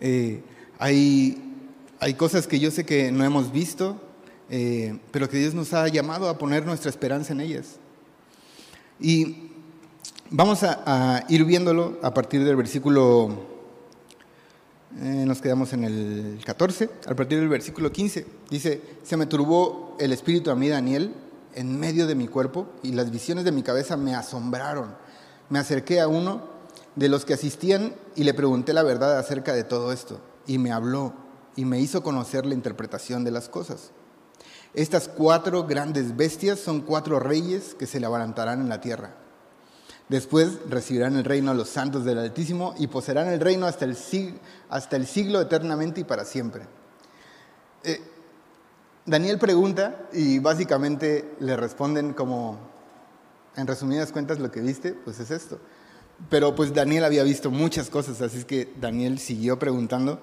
Eh, 0.01 0.43
hay, 0.81 1.41
hay 2.01 2.15
cosas 2.15 2.49
que 2.49 2.59
yo 2.59 2.73
sé 2.73 2.85
que 2.85 3.13
no 3.13 3.25
hemos 3.25 3.53
visto, 3.53 4.01
eh, 4.51 4.99
pero 5.11 5.29
que 5.29 5.39
Dios 5.39 5.55
nos 5.55 5.73
ha 5.73 5.89
llamado 5.89 6.29
a 6.29 6.37
poner 6.37 6.67
nuestra 6.67 6.91
esperanza 6.91 7.33
en 7.33 7.41
ellas. 7.41 7.77
Y 9.01 9.51
Vamos 10.33 10.63
a, 10.63 11.25
ir 11.29 11.45
viéndolo 11.45 11.99
a 12.03 12.15
partir 12.15 12.45
del 12.45 12.55
versículo, 12.55 13.31
eh, 15.01 15.25
nos 15.27 15.41
quedamos 15.41 15.73
en 15.73 15.83
el 15.83 16.41
14, 16.47 16.89
a 17.09 17.17
partir 17.17 17.41
del 17.41 17.49
versículo 17.49 17.91
15. 17.91 18.27
Dice, 18.49 18.81
se 19.03 19.17
me 19.17 19.27
turbó 19.27 19.97
el 19.99 20.13
espíritu 20.13 20.53
a 20.53 20.55
mí, 20.55 20.69
Daniel, 20.69 21.13
en 21.57 21.81
medio 21.81 22.07
de 22.07 22.15
mi 22.15 22.29
cuerpo, 22.29 22.69
y 22.85 22.93
las 22.93 23.11
visiones 23.11 23.45
de 23.45 23.51
mi 23.51 23.65
cabeza 23.65 23.97
me 23.97 24.15
asombraron. 24.15 24.95
Me 25.49 25.59
acerqué 25.59 26.01
a 26.01 26.07
uno 26.07 26.45
de 26.95 27.09
los 27.09 27.25
que 27.25 27.35
asistían 27.35 27.93
y 28.15 28.23
le 28.23 28.33
pregunté 28.33 28.73
la 28.73 28.85
verdad 28.85 29.19
acerca 29.19 29.53
de 29.53 29.65
todo 29.65 29.91
esto, 29.91 30.21
y 30.47 30.59
me 30.59 30.71
habló 30.71 31.13
y 31.57 31.65
me 31.65 31.81
hizo 31.81 32.05
conocer 32.05 32.47
la 32.47 32.55
interpretación 32.55 33.25
de 33.25 33.33
las 33.33 33.49
cosas. 33.49 33.91
Estas 34.75 35.09
cuatro 35.09 35.65
grandes 35.65 36.17
bestias 36.17 36.61
son 36.61 36.83
cuatro 36.83 37.19
reyes 37.19 37.75
que 37.75 37.87
se 37.87 37.99
levantarán 37.99 38.61
en 38.61 38.69
la 38.69 38.81
tierra. 38.81 39.15
Después 40.09 40.59
recibirán 40.69 41.17
el 41.17 41.25
reino 41.25 41.51
a 41.51 41.55
los 41.55 41.69
santos 41.69 42.05
del 42.05 42.19
Altísimo 42.19 42.75
y 42.79 42.89
poseerán 42.89 43.29
el 43.29 43.41
reino 43.41 43.67
hasta 43.67 43.85
el, 43.85 43.97
siglo, 45.07 45.41
eternamente 45.41 46.01
y 46.01 46.05
para 46.05 46.25
siempre. 46.25 46.65
Eh, 47.85 48.01
Daniel 49.07 49.39
pregunta 49.39 50.09
y 50.13 50.41
básicamente 50.41 51.35
le 51.41 51.57
responden 51.57 52.13
como, 52.13 52.59
en 53.57 53.67
resumidas 53.67 54.13
cuentas, 54.13 54.41
lo 54.41 54.51
que 54.51 54.61
viste, 54.61 54.93
pues 54.93 55.21
es 55.21 55.31
esto. 55.31 55.61
Pero 56.29 56.55
pues 56.55 56.75
Daniel 56.75 57.05
había 57.05 57.23
visto 57.23 57.51
muchas 57.51 57.89
cosas, 57.89 58.21
así 58.21 58.39
es 58.39 58.45
que 58.45 58.73
Daniel 58.81 59.19
siguió 59.19 59.59
preguntando. 59.59 60.21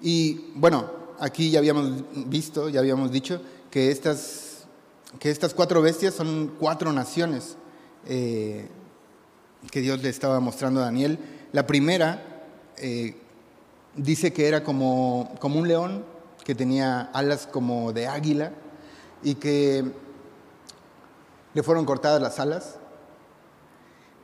Y 0.00 0.52
bueno, 0.54 0.90
aquí 1.18 1.50
ya 1.50 1.58
habíamos 1.58 2.04
visto, 2.26 2.68
ya 2.68 2.80
habíamos 2.80 3.10
dicho 3.10 3.40
que 3.70 3.90
estas, 3.90 4.66
que 5.18 5.30
estas 5.30 5.54
cuatro 5.54 5.82
bestias 5.82 6.14
son 6.14 6.54
cuatro 6.58 6.92
naciones. 6.92 7.56
Eh, 8.06 8.68
que 9.70 9.80
Dios 9.80 10.02
le 10.02 10.08
estaba 10.08 10.40
mostrando 10.40 10.80
a 10.80 10.84
Daniel. 10.84 11.18
La 11.52 11.66
primera 11.66 12.44
eh, 12.76 13.16
dice 13.96 14.32
que 14.32 14.46
era 14.46 14.62
como, 14.62 15.34
como 15.40 15.58
un 15.58 15.68
león, 15.68 16.04
que 16.44 16.54
tenía 16.54 17.02
alas 17.12 17.46
como 17.46 17.92
de 17.92 18.06
águila 18.06 18.52
y 19.22 19.34
que 19.34 19.84
le 21.52 21.62
fueron 21.62 21.84
cortadas 21.84 22.22
las 22.22 22.38
alas 22.38 22.76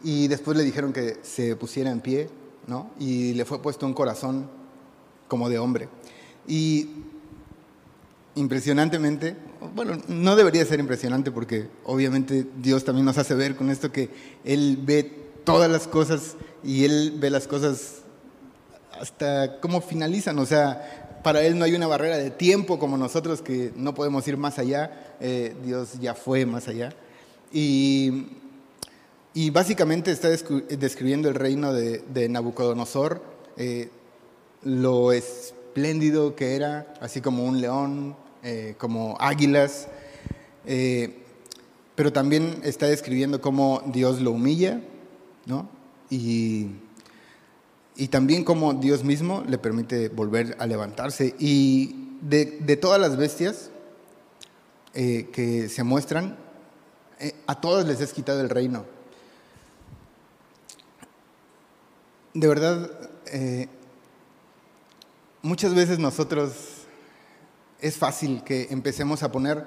y 0.03 0.29
después 0.29 0.57
le 0.57 0.65
dijeron 0.65 0.93
que 0.93 1.19
se 1.23 1.57
pusiera 1.57 1.91
en 1.91 2.01
pie, 2.01 2.31
¿no? 2.67 2.91
Y 2.99 3.33
le 3.35 3.45
fue 3.45 3.61
puesto 3.61 3.87
un 3.87 3.95
corazón 3.95 4.49
como 5.29 5.49
de 5.49 5.59
hombre. 5.59 5.89
Y 6.47 6.89
impresionantemente, 8.37 9.37
bueno, 9.75 9.99
no 10.09 10.37
debería 10.37 10.65
ser 10.65 10.81
impresionante 10.81 11.31
porque 11.31 11.69
obviamente 11.85 12.47
Dios 12.59 12.85
también 12.85 13.07
nos 13.07 13.19
hace 13.19 13.35
ver 13.35 13.57
con 13.57 13.71
esto 13.71 13.93
que 13.93 14.11
Él 14.45 14.79
ve 14.83 15.25
todas 15.45 15.71
las 15.71 15.87
cosas 15.87 16.37
y 16.63 16.85
Él 16.85 17.15
ve 17.19 17.31
las 17.31 17.47
cosas 17.47 18.03
hasta 19.01 19.61
cómo 19.61 19.81
finalizan. 19.81 20.39
O 20.39 20.47
sea, 20.47 21.21
para 21.23 21.43
Él 21.43 21.59
no 21.59 21.65
hay 21.65 21.75
una 21.75 21.87
barrera 21.87 22.17
de 22.17 22.31
tiempo 22.31 22.79
como 22.79 22.97
nosotros 22.97 23.43
que 23.43 23.73
no 23.77 23.95
podemos 23.95 24.27
ir 24.27 24.37
más 24.37 24.59
allá. 24.59 25.17
Eh, 25.21 25.55
Dios 25.65 26.01
ya 26.01 26.15
fue 26.15 26.45
más 26.47 26.69
allá. 26.69 26.93
Y, 27.53 28.27
y 29.33 29.51
básicamente 29.51 30.11
está 30.11 30.29
describiendo 30.29 31.29
el 31.29 31.35
reino 31.35 31.73
de, 31.73 32.29
Nabucodonosor. 32.29 33.23
Eh, 33.57 33.91
lo 34.65 35.13
espléndido 35.13 36.35
que 36.35 36.57
era, 36.57 36.95
así 37.01 37.21
como 37.21 37.45
un 37.45 37.61
león, 37.61 38.17
eh, 38.47 38.75
como 38.77 39.17
águilas, 39.21 39.89
eh, 40.67 41.17
pero 41.95 42.13
también 42.13 42.61
está 42.63 42.87
describiendo 42.87 43.41
cómo 43.41 43.83
Dios 43.87 44.21
lo 44.21 44.33
humilla, 44.33 44.83
¿no? 45.47 45.67
Y, 46.11 46.67
y 47.97 48.09
también 48.09 48.45
cómo 48.45 48.75
Dios 48.75 49.03
mismo 49.03 49.43
le 49.49 49.57
permite 49.57 50.11
volver 50.11 50.57
a 50.59 50.67
levantarse. 50.67 51.35
Y 51.39 52.19
de, 52.21 52.45
de 52.61 52.77
todas 52.77 53.01
las 53.01 53.17
bestias 53.17 53.71
eh, 54.93 55.31
que 55.33 55.71
se 55.71 55.83
muestran, 55.83 56.37
a 57.47 57.59
todos 57.59 57.87
les 57.87 58.03
es 58.03 58.13
quitado 58.13 58.43
el 58.43 58.51
reino. 58.51 58.85
De 62.35 62.47
verdad, 62.47 62.91
muchas 65.41 65.75
veces 65.75 65.99
nosotros 65.99 66.74
es 67.85 67.99
fácil 67.99 68.43
que 68.45 68.69
empecemos 68.71 69.23
a 69.23 69.31
poner 69.31 69.63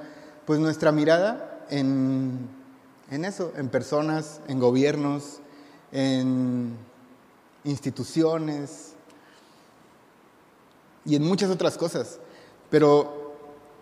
pues 0.48 0.60
nuestra 0.60 0.92
mirada 0.92 1.68
en, 1.70 2.50
eso, 3.12 3.54
en 3.56 3.70
personas, 3.70 4.42
en 4.48 4.60
gobiernos, 4.60 5.40
en 5.92 6.76
instituciones 7.64 8.94
y 11.06 11.16
en 11.16 11.24
muchas 11.24 11.52
otras 11.52 11.78
cosas. 11.78 12.20
Pero 12.72 13.36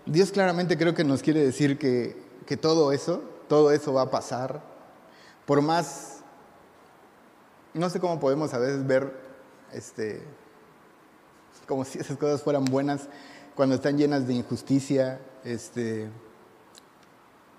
Dios 0.06 0.32
claramente 0.32 0.77
creo 0.77 0.94
que 0.94 1.06
nos 1.06 1.22
quiere 1.22 1.39
decir 1.39 1.80
que, 1.80 2.22
que 2.46 2.58
todo 2.58 2.92
eso, 2.92 3.24
todo 3.48 3.72
eso 3.72 3.94
va 3.94 4.01
a 4.01 4.12
pasar. 4.12 4.62
Por 5.46 5.62
más, 5.62 6.18
no 7.74 7.89
sé 7.89 8.01
cómo 8.01 8.20
podemos 8.20 8.54
a 8.54 8.58
veces 8.58 8.86
ver 8.86 9.13
este, 9.72 10.22
como 11.70 11.86
si 11.86 12.00
esas 12.00 12.18
cosas 12.18 12.42
fueran 12.42 12.65
buenas 12.65 13.08
cuando 13.56 13.76
están 13.76 13.98
llenas 13.98 14.28
de 14.28 14.34
injusticia, 14.34 15.20
este, 15.44 16.10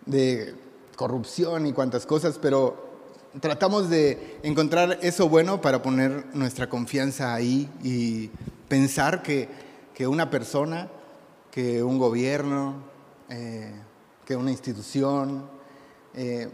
de 0.05 0.55
corrupción 0.97 1.67
y 1.67 1.73
cuantas 1.73 2.07
cosas, 2.07 2.39
pero 2.41 2.87
tratamos 3.41 3.89
de 3.89 4.39
encontrar 4.43 4.99
eso 5.03 5.29
bueno 5.29 5.61
para 5.61 5.83
poner 5.83 6.27
nuestra 6.35 6.69
confianza 6.69 7.35
ahí 7.35 7.71
y 7.83 8.31
pensar 8.69 9.23
que, 9.23 9.49
que 9.95 10.07
una 10.07 10.31
persona, 10.31 10.89
que 11.51 11.83
un 11.83 11.99
gobierno, 11.99 12.75
eh, 13.29 13.73
que 14.25 14.37
una 14.37 14.51
institución 14.51 15.49
eh, 16.15 16.49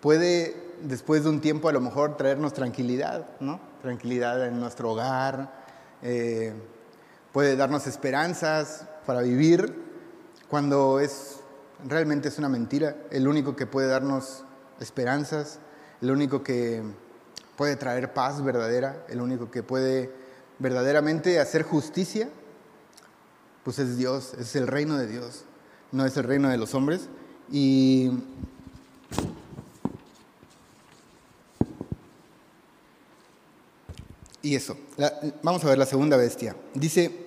puede 0.00 0.66
después 0.82 1.24
de 1.24 1.30
un 1.30 1.40
tiempo 1.40 1.68
a 1.68 1.72
lo 1.72 1.80
mejor 1.80 2.16
traernos 2.16 2.52
tranquilidad, 2.52 3.26
¿no? 3.40 3.60
Tranquilidad 3.82 4.46
en 4.46 4.60
nuestro 4.60 4.92
hogar, 4.92 5.64
eh, 6.02 6.54
puede 7.36 7.54
darnos 7.54 7.86
esperanzas 7.86 8.86
para 9.04 9.20
vivir 9.20 9.74
cuando 10.48 11.00
es 11.00 11.40
realmente 11.86 12.28
es 12.28 12.38
una 12.38 12.48
mentira. 12.48 12.96
El 13.10 13.28
único 13.28 13.54
que 13.54 13.66
puede 13.66 13.88
darnos 13.88 14.44
esperanzas, 14.80 15.58
el 16.00 16.12
único 16.12 16.42
que 16.42 16.82
puede 17.58 17.76
traer 17.76 18.14
paz 18.14 18.42
verdadera, 18.42 19.04
el 19.10 19.20
único 19.20 19.50
que 19.50 19.62
puede 19.62 20.10
verdaderamente 20.60 21.38
hacer 21.38 21.62
justicia, 21.62 22.30
pues 23.64 23.80
es 23.80 23.98
Dios, 23.98 24.32
es 24.40 24.56
el 24.56 24.66
reino 24.66 24.96
de 24.96 25.06
Dios, 25.06 25.44
no 25.92 26.06
es 26.06 26.16
el 26.16 26.24
reino 26.24 26.48
de 26.48 26.56
los 26.56 26.74
hombres. 26.74 27.10
Y 27.52 28.12
y 34.40 34.54
eso. 34.54 34.76
vamos 35.42 35.64
a 35.64 35.68
ver 35.68 35.76
la 35.76 35.86
segunda 35.86 36.16
bestia. 36.16 36.56
Dice, 36.72 37.25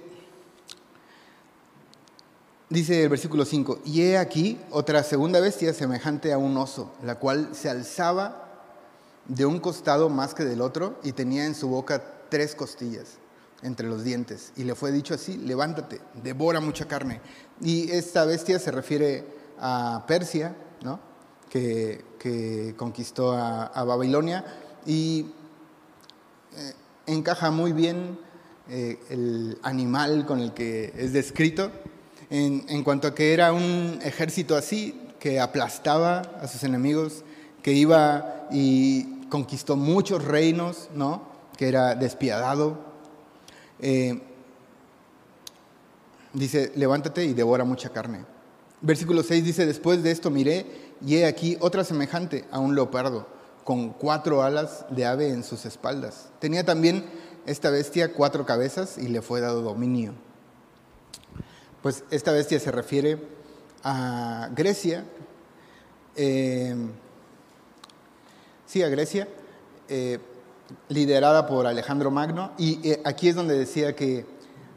Dice 2.70 3.02
el 3.02 3.10
versículo 3.10 3.46
5, 3.46 3.80
y 3.84 4.04
he 4.04 4.18
aquí 4.20 4.60
otra 4.70 5.02
segunda 5.02 5.40
bestia 5.40 5.74
semejante 5.74 6.32
a 6.32 6.38
un 6.38 6.56
oso, 6.56 6.94
la 7.04 7.16
cual 7.16 7.50
se 7.54 7.68
alzaba 7.68 8.48
de 9.26 9.44
un 9.48 9.60
costado 9.60 10.08
más 10.10 10.36
que 10.36 10.46
del 10.46 10.62
otro 10.62 11.00
y 11.02 11.14
tenía 11.14 11.46
en 11.46 11.56
su 11.56 11.68
boca 11.68 12.04
tres 12.30 12.54
costillas 12.54 13.18
entre 13.64 13.88
los 13.88 14.04
dientes. 14.04 14.54
Y 14.56 14.66
le 14.66 14.76
fue 14.76 14.92
dicho 14.92 15.16
así, 15.16 15.36
levántate, 15.38 16.00
devora 16.22 16.60
mucha 16.60 16.88
carne. 16.88 17.22
Y 17.60 17.90
esta 17.90 18.24
bestia 18.26 18.60
se 18.60 18.70
refiere 18.70 19.26
a 19.60 20.06
Persia, 20.08 20.56
¿no? 20.84 21.00
que, 21.50 22.76
conquistó 22.78 23.32
a, 23.34 23.84
Babilonia 23.84 24.46
y 24.86 25.32
eh, 26.56 26.74
encaja 27.08 27.50
muy 27.50 27.72
bien 27.72 28.20
eh, 28.70 29.00
el 29.10 29.58
animal 29.64 30.28
con 30.28 30.40
el 30.40 30.54
que 30.54 30.94
es 30.96 31.14
descrito 31.14 31.72
en, 32.30 32.84
cuanto 32.84 33.08
a 33.08 33.16
que 33.16 33.34
era 33.34 33.54
un 33.54 34.00
ejército 34.04 34.56
así, 34.56 35.00
que 35.20 35.40
aplastaba 35.40 36.22
a 36.42 36.48
sus 36.48 36.64
enemigos, 36.64 37.24
que 37.62 37.74
iba 37.74 38.48
y 38.52 39.22
conquistó 39.30 39.76
muchos 39.76 40.24
reinos, 40.24 40.90
¿no? 40.94 41.24
que 41.58 41.68
era 41.68 41.96
despiadado. 41.96 42.78
Eh, 43.80 44.22
dice, 46.34 46.72
levántate 46.76 47.26
y 47.26 47.34
devora 47.34 47.66
mucha 47.66 47.90
carne. 47.90 48.26
Versículo 48.82 49.24
6 49.24 49.44
dice, 49.44 49.66
después 49.66 50.04
de 50.04 50.12
esto 50.12 50.30
miré 50.30 50.66
y 51.06 51.18
he 51.18 51.26
aquí 51.26 51.58
otra 51.60 51.84
semejante 51.84 52.46
a 52.52 52.60
un 52.60 52.76
leopardo, 52.76 53.28
con 53.66 53.90
cuatro 53.90 54.42
alas 54.42 54.86
de 54.90 55.06
ave 55.06 55.30
en 55.30 55.44
sus 55.44 55.66
espaldas. 55.66 56.30
Tenía 56.40 56.64
también 56.64 57.06
esta 57.46 57.72
bestia 57.72 58.14
cuatro 58.14 58.46
cabezas 58.46 58.98
y 58.98 59.08
le 59.10 59.22
fue 59.22 59.42
dado 59.42 59.62
dominio 59.62 60.14
pues 61.82 62.04
esta 62.12 62.32
bestia 62.32 62.60
se 62.60 62.72
refiere 62.72 63.18
a 63.84 64.50
Grecia, 64.54 65.06
eh, 66.16 66.76
sí, 68.66 68.84
a 68.84 68.90
Grecia, 68.90 69.28
eh, 69.88 70.20
liderada 70.90 71.48
por 71.48 71.66
Alejandro 71.66 72.12
Magno, 72.12 72.52
y 72.58 72.88
eh, 72.88 73.02
aquí 73.06 73.30
es 73.30 73.36
donde 73.36 73.58
decía 73.58 73.96
que 73.96 74.26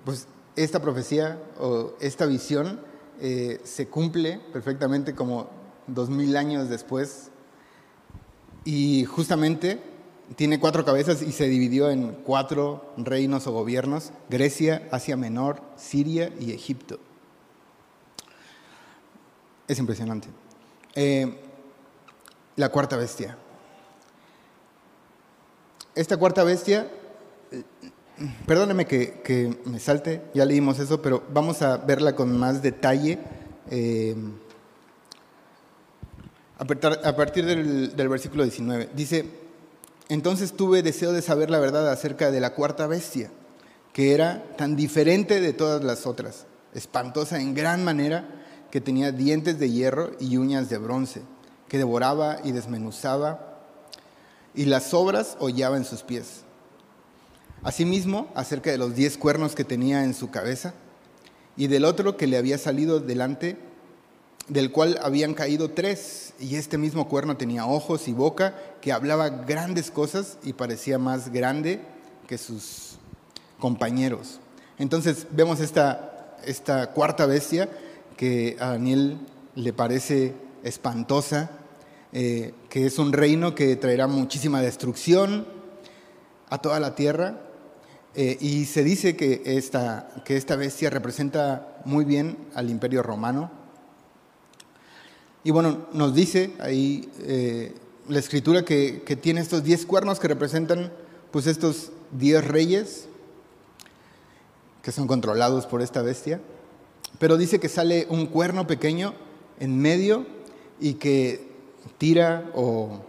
pues, 0.05 0.27
esta 0.57 0.81
profecía 0.81 1.39
o 1.59 1.95
esta 2.01 2.27
visión 2.27 2.81
se 3.63 3.87
cumple 3.87 4.41
perfectamente 4.53 5.15
como 5.15 5.49
dos 5.87 6.11
mil 6.11 6.37
años 6.37 6.69
después, 6.69 7.31
y 8.65 9.05
justamente 9.05 9.81
tiene 10.37 10.61
cuatro 10.61 10.85
cabezas 10.85 11.23
y 11.23 11.33
se 11.33 11.49
dividió 11.49 11.91
en 11.91 12.13
cuatro 12.25 12.93
reinos 12.97 13.47
o 13.47 13.53
gobiernos, 13.53 14.13
Grecia, 14.31 14.89
Asia 14.91 15.17
Menor, 15.17 15.63
Siria 15.77 16.33
y 16.41 16.53
Egipto. 16.53 16.99
Es 19.69 19.79
impresionante. 19.79 20.29
Eh, 20.95 21.39
la 22.57 22.69
cuarta 22.71 22.97
bestia. 22.97 23.37
Esta 25.95 26.17
cuarta 26.17 26.43
bestia, 26.45 26.89
perdóneme 28.47 28.87
que, 28.87 29.59
me 29.67 29.79
salte, 29.79 30.23
ya 30.33 30.45
leímos 30.45 30.79
eso, 30.79 31.03
pero 31.03 31.23
vamos 31.33 31.61
a 31.63 31.77
verla 31.77 32.15
con 32.15 32.37
más 32.39 32.63
detalle. 32.63 33.19
Eh, 33.71 34.17
a 36.59 37.17
partir 37.17 37.45
del, 37.45 37.97
del 37.97 38.09
versículo 38.09 38.45
19. 38.45 38.91
Dice, 38.95 39.42
entonces 40.13 40.53
tuve 40.53 40.83
deseo 40.83 41.11
de 41.13 41.23
saber 41.23 41.49
la 41.49 41.59
verdad 41.59 41.91
acerca 41.91 42.31
de 42.31 42.39
la 42.39 42.53
cuarta 42.53 42.87
bestia, 42.87 43.31
que 43.95 44.13
era 44.13 44.45
tan 44.59 44.77
diferente 44.77 45.41
de 45.41 45.55
todas 45.55 45.83
las 45.83 46.07
otras, 46.07 46.45
espantosa 46.75 47.41
en 47.41 47.55
gran 47.55 47.83
manera, 47.83 48.29
que 48.71 48.83
tenía 48.83 49.11
dientes 49.11 49.59
de 49.59 49.71
hierro 49.71 50.11
y 50.21 50.37
uñas 50.37 50.69
de 50.69 50.77
bronce, 50.77 51.23
que 51.67 51.79
devoraba 51.79 52.41
y 52.45 52.53
desmenuzaba, 52.53 53.63
y 54.55 54.67
las 54.67 54.91
sobras 54.91 55.39
hollaba 55.41 55.79
en 55.79 55.87
sus 55.87 56.03
pies. 56.03 56.43
Asimismo, 57.63 58.31
acerca 58.35 58.71
de 58.71 58.77
los 58.77 58.95
diez 58.95 59.17
cuernos 59.17 59.55
que 59.55 59.65
tenía 59.65 60.05
en 60.05 60.13
su 60.13 60.31
cabeza, 60.31 60.75
y 61.57 61.69
del 61.69 61.87
otro 61.87 62.19
que 62.19 62.27
le 62.27 62.37
había 62.37 62.59
salido 62.59 63.01
delante, 63.01 63.57
del 64.49 64.71
cual 64.73 64.99
habían 65.03 65.35
caído 65.35 65.71
tres 65.71 66.35
y 66.41 66.57
este 66.57 66.79
mismo 66.79 67.09
cuerno 67.09 67.37
tenía 67.37 67.67
ojos 67.67 68.09
y 68.09 68.13
boca, 68.13 68.55
que 68.81 68.93
hablaba 68.93 69.29
grandes 69.29 69.91
cosas 69.91 70.39
y 70.43 70.53
parecía 70.53 70.99
más 70.99 71.33
grande 71.33 71.81
que 72.27 72.39
sus 72.39 72.97
compañeros. 73.59 74.41
Entonces 74.79 75.27
vemos 75.31 75.61
esta, 75.61 76.37
esta 76.45 76.91
cuarta 76.93 77.27
bestia 77.27 77.69
que 78.17 78.57
a 78.59 78.71
Daniel 78.71 79.19
le 79.55 79.73
parece 79.73 80.35
espantosa, 80.65 81.51
eh, 82.13 82.53
que 82.69 82.87
es 82.87 82.99
un 82.99 83.13
reino 83.13 83.55
que 83.55 83.77
traerá 83.77 84.07
muchísima 84.07 84.61
destrucción 84.61 85.47
a 86.51 86.59
toda 86.59 86.81
la 86.81 86.95
tierra. 86.95 87.41
Eh, 88.15 88.37
y 88.41 88.67
se 88.67 88.85
dice 88.85 89.17
que 89.17 89.43
esta, 89.45 90.09
que 90.25 90.37
esta 90.37 90.57
bestia 90.57 90.91
representa 90.91 91.81
muy 91.85 92.05
bien 92.05 92.37
al 92.55 92.69
imperio 92.69 93.03
romano, 93.03 93.51
y 95.45 95.51
bueno, 95.51 95.87
nos 95.93 96.15
dice 96.15 96.53
ahí 96.61 97.11
eh, 97.21 97.75
la 98.09 98.19
escritura 98.19 98.65
que, 98.65 99.03
tiene 99.21 99.41
estos 99.41 99.65
diez 99.65 99.87
cuernos 99.87 100.21
que 100.21 100.29
representan 100.29 100.93
pues 101.31 101.47
estos 101.47 101.91
diez 102.13 102.47
reyes 102.47 103.07
que 104.83 104.93
son 104.93 105.07
controlados 105.07 105.67
por 105.67 105.81
esta 105.81 106.03
bestia, 106.03 106.41
pero 107.19 107.37
dice 107.37 107.61
que 107.61 107.69
sale 107.69 108.07
un 108.09 108.27
cuerno 108.27 108.67
pequeño 108.67 109.15
en 109.61 109.79
medio 109.79 110.27
y 110.81 110.95
que 110.95 111.53
tira 111.99 112.51
o 112.55 113.01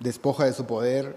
despoja 0.00 0.44
de 0.44 0.52
su 0.52 0.66
poder 0.66 1.16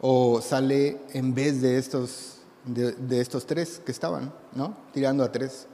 o 0.00 0.40
sale 0.40 0.98
en 1.12 1.34
vez 1.34 1.62
de 1.62 1.78
estos, 1.78 2.38
de, 2.64 3.20
estos 3.20 3.46
tres 3.46 3.80
que 3.84 3.92
estaban, 3.92 4.32
¿no? 4.54 4.76
Tirando 4.92 5.22
a 5.22 5.30
tres. 5.30 5.66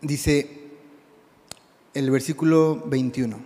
Dice 0.00 0.60
el 1.94 2.10
versículo 2.10 2.82
21. 2.86 3.38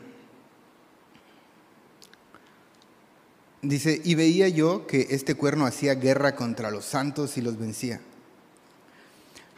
Dice, 3.63 4.01
y 4.03 4.15
veía 4.15 4.49
yo 4.49 4.87
que 4.87 5.09
este 5.11 5.35
cuerno 5.35 5.67
hacía 5.67 5.95
guerra 5.95 6.35
contra 6.35 6.71
los 6.71 6.85
santos 6.85 7.37
y 7.37 7.43
los 7.43 7.59
vencía. 7.59 8.01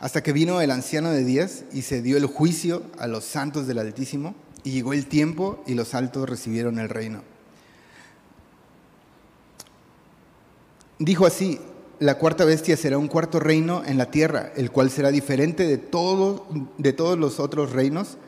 Hasta 0.00 0.22
que 0.22 0.32
vino 0.32 0.60
el 0.60 0.72
anciano 0.72 1.10
de 1.10 1.24
días 1.24 1.64
y 1.72 1.82
se 1.82 2.02
dio 2.02 2.16
el 2.16 2.26
juicio 2.26 2.82
a 2.98 3.06
los 3.06 3.24
santos 3.24 3.66
del 3.68 3.78
Altísimo, 3.78 4.34
y 4.64 4.72
llegó 4.72 4.92
el 4.92 5.06
tiempo 5.06 5.62
y 5.66 5.74
los 5.74 5.94
altos 5.94 6.28
recibieron 6.28 6.78
el 6.78 6.88
reino. 6.88 7.22
Dijo 10.98 11.26
así, 11.26 11.60
la 12.02 12.18
cuarta 12.18 12.44
bestia 12.44 12.76
será 12.76 12.98
un 12.98 13.06
cuarto 13.06 13.38
reino 13.38 13.84
en 13.86 13.96
la 13.96 14.10
tierra, 14.10 14.52
el 14.56 14.72
cual 14.72 14.90
será 14.90 15.12
diferente 15.12 15.64
de, 15.64 15.78
todo, 15.78 16.48
de 16.76 16.92
todos 16.92 17.16
los 17.16 17.38
otros 17.38 17.70
reinos, 17.70 18.18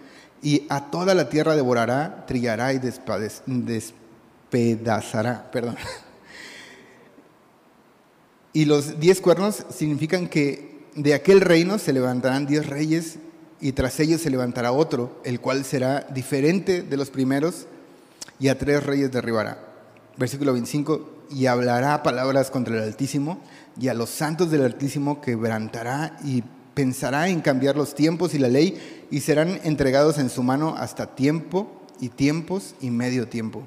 y 0.42 0.64
a 0.68 0.90
toda 0.90 1.12
la 1.14 1.28
tierra 1.28 1.56
devorará, 1.56 2.24
trillará 2.26 2.72
y 2.72 2.78
despedazará. 2.78 5.50
Perdón. 5.50 5.74
Y 8.52 8.66
los 8.66 9.00
diez 9.00 9.20
cuernos 9.20 9.66
significan 9.76 10.28
que 10.28 10.84
de 10.94 11.14
aquel 11.14 11.40
reino 11.40 11.80
se 11.80 11.92
levantarán 11.92 12.46
diez 12.46 12.66
reyes 12.66 13.16
y 13.60 13.72
tras 13.72 13.98
ellos 13.98 14.20
se 14.20 14.30
levantará 14.30 14.70
otro, 14.70 15.20
el 15.24 15.40
cual 15.40 15.64
será 15.64 16.06
diferente 16.14 16.82
de 16.82 16.96
los 16.96 17.10
primeros, 17.10 17.66
y 18.38 18.46
a 18.46 18.56
tres 18.56 18.84
reyes 18.84 19.10
derribará. 19.10 19.58
Versículo 20.16 20.52
25, 20.52 21.14
y 21.30 21.46
hablará 21.46 22.02
palabras 22.02 22.50
contra 22.50 22.76
el 22.76 22.82
Altísimo, 22.82 23.40
y 23.80 23.88
a 23.88 23.94
los 23.94 24.10
santos 24.10 24.50
del 24.50 24.64
Altísimo 24.64 25.20
quebrantará 25.20 26.18
y 26.24 26.42
pensará 26.74 27.28
en 27.28 27.40
cambiar 27.40 27.76
los 27.76 27.94
tiempos 27.94 28.34
y 28.34 28.38
la 28.38 28.48
ley, 28.48 29.06
y 29.10 29.20
serán 29.20 29.60
entregados 29.64 30.18
en 30.18 30.28
su 30.28 30.42
mano 30.42 30.74
hasta 30.76 31.14
tiempo 31.14 31.82
y 32.00 32.08
tiempos 32.08 32.74
y 32.80 32.90
medio 32.90 33.28
tiempo. 33.28 33.66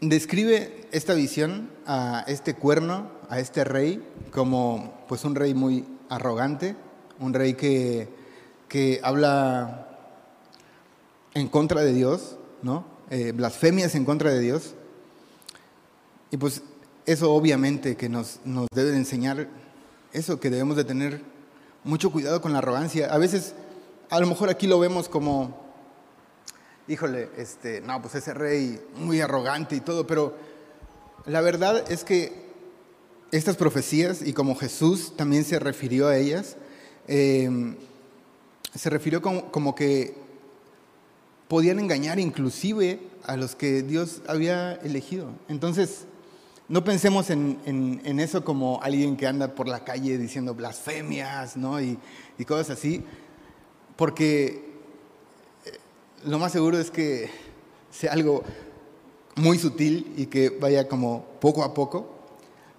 Describe 0.00 0.86
esta 0.92 1.14
visión 1.14 1.70
a 1.86 2.24
este 2.28 2.54
cuerno, 2.54 3.10
a 3.28 3.40
este 3.40 3.64
rey, 3.64 4.06
como 4.30 5.04
pues 5.08 5.24
un 5.24 5.34
rey 5.34 5.54
muy 5.54 5.84
arrogante, 6.08 6.76
un 7.18 7.32
rey 7.32 7.54
que, 7.54 8.08
que 8.68 9.00
habla 9.02 9.88
en 11.32 11.48
contra 11.48 11.82
de 11.82 11.92
Dios, 11.92 12.36
¿no? 12.62 12.84
Eh, 13.10 13.32
blasfemias 13.32 13.94
en 13.94 14.04
contra 14.04 14.30
de 14.30 14.40
Dios. 14.40 14.74
Y 16.34 16.36
pues 16.36 16.62
eso 17.06 17.32
obviamente 17.32 17.94
que 17.94 18.08
nos, 18.08 18.40
nos 18.44 18.66
debe 18.74 18.90
de 18.90 18.96
enseñar 18.96 19.46
eso, 20.12 20.40
que 20.40 20.50
debemos 20.50 20.76
de 20.76 20.82
tener 20.82 21.20
mucho 21.84 22.10
cuidado 22.10 22.40
con 22.40 22.52
la 22.52 22.58
arrogancia. 22.58 23.06
A 23.14 23.18
veces, 23.18 23.54
a 24.10 24.18
lo 24.18 24.26
mejor 24.26 24.50
aquí 24.50 24.66
lo 24.66 24.80
vemos 24.80 25.08
como, 25.08 25.56
híjole, 26.88 27.28
este, 27.36 27.82
no, 27.82 28.02
pues 28.02 28.16
ese 28.16 28.34
rey 28.34 28.84
muy 28.96 29.20
arrogante 29.20 29.76
y 29.76 29.80
todo, 29.80 30.08
pero 30.08 30.36
la 31.24 31.40
verdad 31.40 31.84
es 31.88 32.02
que 32.02 32.32
estas 33.30 33.56
profecías 33.56 34.20
y 34.20 34.32
como 34.32 34.56
Jesús 34.56 35.12
también 35.16 35.44
se 35.44 35.60
refirió 35.60 36.08
a 36.08 36.16
ellas, 36.16 36.56
eh, 37.06 37.76
se 38.74 38.90
refirió 38.90 39.22
como, 39.22 39.76
que 39.76 40.16
podían 41.46 41.78
engañar 41.78 42.18
inclusive 42.18 42.98
a 43.22 43.36
los 43.36 43.54
que 43.54 43.84
Dios 43.84 44.20
había 44.26 44.72
elegido. 44.72 45.28
Entonces, 45.48 46.06
no 46.68 46.84
pensemos 46.84 47.30
en, 47.30 48.18
eso 48.20 48.44
como 48.44 48.82
alguien 48.82 49.16
que 49.16 49.26
anda 49.26 49.54
por 49.54 49.68
la 49.68 49.84
calle 49.84 50.18
diciendo 50.18 50.54
blasfemias 50.54 51.56
¿no? 51.56 51.80
y, 51.80 51.98
cosas 52.46 52.70
así, 52.70 53.04
porque 53.96 54.64
eh, 55.64 55.78
lo 56.24 56.38
más 56.38 56.52
seguro 56.52 56.78
es 56.78 56.90
que 56.90 57.30
sea 57.90 58.12
algo 58.12 58.42
muy 59.36 59.58
sutil 59.58 60.12
y 60.16 60.26
que 60.26 60.50
vaya 60.50 60.88
como 60.88 61.24
poco 61.40 61.64
a 61.64 61.74
poco 61.74 62.14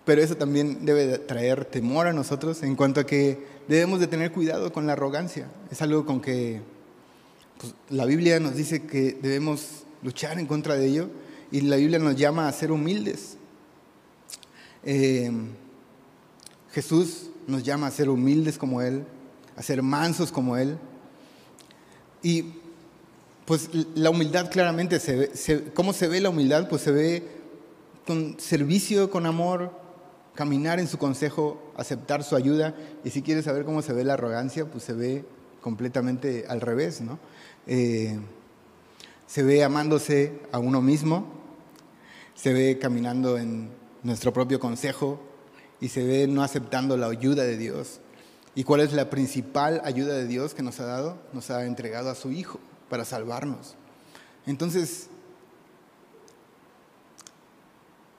pero 0.05 0.21
eso 0.21 0.37
también 0.37 0.85
debe 0.85 1.17
traer 1.17 1.65
temor 1.65 2.07
a 2.07 2.13
nosotros 2.13 2.61
en 2.61 2.75
cuanto 2.75 3.01
a 3.01 3.05
que 3.05 3.43
debemos 3.67 3.99
de 3.99 4.07
tener 4.07 4.31
cuidado 4.31 4.71
con 4.71 4.85
la 4.85 4.93
arrogancia. 4.93 5.47
Es 5.71 5.81
algo 5.81 6.05
con 6.05 6.21
que 6.21 6.61
pues, 7.59 7.73
la 7.89 8.05
Biblia 8.05 8.39
nos 8.39 8.55
dice 8.55 8.83
que 8.83 9.17
debemos 9.19 9.83
luchar 10.03 10.37
en 10.37 10.45
contra 10.45 10.75
de 10.75 10.85
ello 10.85 11.09
y 11.51 11.61
la 11.61 11.77
Biblia 11.77 11.97
nos 11.97 12.15
llama 12.15 12.47
a 12.47 12.51
ser 12.51 12.71
humildes. 12.71 13.37
Eh, 14.85 15.31
Jesús 16.71 17.29
nos 17.47 17.63
llama 17.63 17.87
a 17.87 17.91
ser 17.91 18.09
humildes 18.09 18.57
como 18.57 18.81
Él, 18.81 19.03
a 19.55 19.63
ser 19.63 19.81
mansos 19.81 20.31
como 20.31 20.57
Él. 20.57 20.77
Y 22.21 22.53
pues 23.45 23.69
la 23.95 24.09
humildad 24.09 24.49
claramente, 24.49 24.99
se 24.99 25.71
¿cómo 25.73 25.93
se 25.93 26.07
ve 26.07 26.21
la 26.21 26.29
humildad? 26.29 26.67
Pues 26.67 26.81
se 26.81 26.91
ve 26.91 27.23
con 28.05 28.39
servicio, 28.39 29.09
con 29.09 29.25
amor, 29.25 29.71
caminar 30.35 30.79
en 30.79 30.87
su 30.87 30.97
consejo, 30.97 31.71
aceptar 31.77 32.23
su 32.23 32.35
ayuda. 32.35 32.75
Y 33.03 33.09
si 33.09 33.21
quieres 33.21 33.45
saber 33.45 33.65
cómo 33.65 33.81
se 33.81 33.93
ve 33.93 34.03
la 34.03 34.13
arrogancia, 34.13 34.65
pues 34.65 34.83
se 34.83 34.93
ve 34.93 35.25
completamente 35.61 36.45
al 36.47 36.61
revés, 36.61 37.01
¿no? 37.01 37.19
Eh, 37.67 38.19
se 39.27 39.43
ve 39.43 39.63
amándose 39.63 40.39
a 40.51 40.59
uno 40.59 40.81
mismo, 40.81 41.25
se 42.35 42.53
ve 42.53 42.77
caminando 42.79 43.37
en 43.37 43.69
nuestro 44.05 44.31
propio 44.31 44.59
consejo 44.59 45.19
y 45.81 45.89
se 45.89 46.05
ve 46.05 46.27
no 46.27 46.43
aceptando 46.43 46.95
la 46.95 47.07
ayuda 47.07 47.43
de 47.43 47.57
Dios. 47.57 47.99
¿Y 48.53 48.63
cuál 48.63 48.81
es 48.81 48.93
la 48.93 49.09
principal 49.09 49.81
ayuda 49.83 50.13
de 50.13 50.27
Dios 50.27 50.53
que 50.53 50.61
nos 50.61 50.79
ha 50.79 50.85
dado? 50.85 51.17
Nos 51.33 51.49
ha 51.49 51.65
entregado 51.65 52.11
a 52.11 52.15
su 52.15 52.31
Hijo 52.31 52.59
para 52.87 53.03
salvarnos. 53.03 53.75
Entonces, 54.45 55.07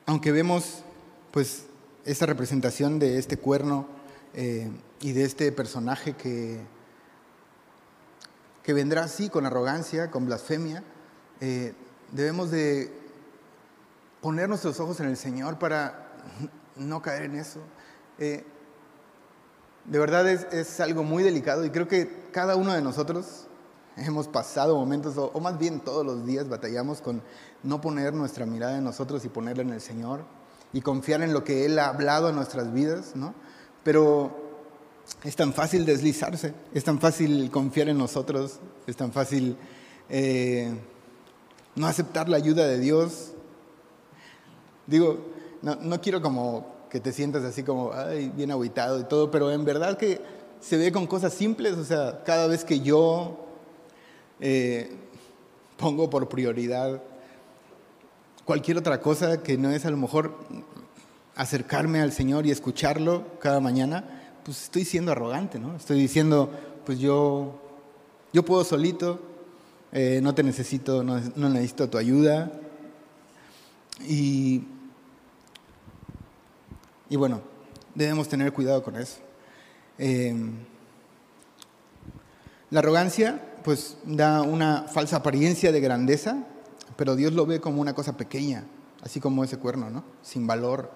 aunque 0.07 0.33
vemos 0.33 0.83
pues 1.31 1.67
esta 2.05 2.27
representación 2.27 2.99
de 2.99 3.19
este 3.19 3.37
cuerno 3.37 3.87
eh, 4.35 4.69
y 5.01 5.13
de 5.13 5.23
este 5.23 5.53
personaje 5.53 6.15
que, 6.15 6.59
que 8.65 8.73
vendrá 8.73 9.05
así 9.05 9.29
con 9.29 9.47
arrogancia, 9.47 10.11
con 10.11 10.27
blasfemia, 10.27 10.83
eh, 11.41 11.75
debemos 12.11 12.51
de 12.51 13.06
poner 14.21 14.49
nuestros 14.49 14.79
ojos 14.81 15.01
en 15.01 15.07
el 15.07 15.17
Señor 15.17 15.59
para 15.59 16.13
no 16.77 17.03
caer 17.03 17.25
en 17.25 17.37
eso. 17.37 17.61
Eh, 18.19 18.45
de 19.85 19.99
verdad 19.99 20.29
es, 20.29 20.81
algo 20.81 21.05
muy 21.05 21.23
delicado 21.23 21.65
y 21.65 21.71
creo 21.71 21.87
que 21.87 22.29
cada 22.33 22.57
uno 22.57 22.73
de 22.73 22.83
nosotros 22.83 23.47
hemos 23.97 24.27
pasado 24.29 24.77
momentos, 24.77 25.17
o, 25.17 25.31
o 25.33 25.41
más 25.41 25.59
bien 25.59 25.81
todos 25.81 26.05
los 26.05 26.27
días 26.27 26.49
batallamos 26.49 27.01
con 27.01 27.23
no 27.63 27.81
poner 27.81 28.13
nuestra 28.13 28.47
mirada 28.47 28.79
en 28.79 28.85
nosotros 28.85 29.25
y 29.25 29.29
ponerla 29.29 29.63
en 29.63 29.71
el 29.71 29.81
Señor 29.81 30.25
y 30.73 30.81
confiar 30.81 31.23
en 31.23 31.33
lo 31.33 31.45
que 31.45 31.65
Él 31.65 31.79
ha 31.79 31.89
hablado 31.89 32.29
a 32.29 32.33
nuestras 32.33 32.73
vidas, 32.73 33.15
¿no? 33.15 33.35
Pero 33.83 34.47
es 35.23 35.37
tan 35.37 35.53
fácil 35.53 35.87
deslizarse, 35.87 36.53
es 36.75 36.85
tan 36.85 36.99
fácil 36.99 37.51
confiar 37.51 37.89
en 37.89 37.99
nosotros, 37.99 38.59
es 38.87 38.97
tan 38.97 39.13
fácil 39.13 39.57
eh, 40.09 40.73
no 41.77 41.87
aceptar 41.87 42.29
la 42.29 42.37
ayuda 42.37 42.67
de 42.67 42.79
Dios. 42.79 43.33
Digo, 44.87 45.19
no, 45.63 45.77
no, 45.77 46.01
quiero 46.01 46.21
como 46.23 46.75
que 46.91 47.01
te 47.01 47.13
sientas 47.13 47.45
así 47.45 47.63
como, 47.63 47.93
ay, 47.93 48.31
bien 48.35 48.51
aguitado 48.51 49.01
y 49.01 49.05
todo, 49.05 49.31
pero 49.31 49.51
en 49.51 49.65
verdad 49.65 49.97
que 49.97 50.21
se 50.61 50.77
ve 50.77 50.93
con 50.93 51.07
cosas 51.07 51.35
simples, 51.35 51.77
o 51.77 51.85
sea, 51.85 52.23
cada 52.25 52.47
vez 52.47 52.65
que 52.65 52.81
yo 52.81 53.47
eh, 54.41 54.91
pongo 55.77 56.09
por 56.09 56.29
prioridad 56.29 57.03
cualquier 58.47 58.79
otra 58.79 59.01
cosa 59.01 59.43
que 59.43 59.59
no 59.59 59.71
es 59.71 59.85
a 59.85 59.91
lo 59.91 59.97
mejor 59.97 60.33
acercarme 61.35 62.01
al 62.01 62.13
Señor 62.13 62.47
y 62.47 62.51
escucharlo 62.53 63.25
cada 63.41 63.61
mañana, 63.61 64.23
pues 64.45 64.63
estoy 64.63 64.85
siendo 64.85 65.13
arrogante, 65.13 65.59
¿no? 65.59 65.77
Estoy 65.77 66.01
diciendo, 66.01 66.51
pues 66.87 66.99
yo, 66.99 67.61
yo 68.33 68.45
puedo 68.45 68.65
solito, 68.65 69.21
eh, 69.93 70.21
no 70.23 70.35
te 70.35 70.45
necesito, 70.45 71.03
no, 71.03 71.19
necesito 71.19 71.91
tu 71.91 71.99
ayuda. 71.99 72.53
Y, 74.09 74.65
y 77.09 77.17
bueno, 77.17 77.41
debemos 77.95 78.29
tener 78.29 78.53
cuidado 78.53 78.83
con 78.83 78.97
eso. 78.97 79.19
Em, 79.99 80.53
la 82.71 82.81
arrogancia, 82.81 83.41
pues 83.65 83.97
da 84.05 84.43
una 84.43 84.83
falsa 84.83 85.17
apariencia 85.17 85.73
de 85.73 85.81
grandeza, 85.81 86.45
pero 86.97 87.17
Dios 87.17 87.33
lo 87.33 87.47
ve 87.47 87.61
como 87.61 87.81
una 87.81 87.95
cosa 87.95 88.17
pequeña 88.17 88.65
así 89.07 89.21
como 89.21 89.45
ese 89.45 89.57
cuerno, 89.57 89.89
¿no? 89.89 90.03
Sin 90.21 90.47
valor. 90.49 90.91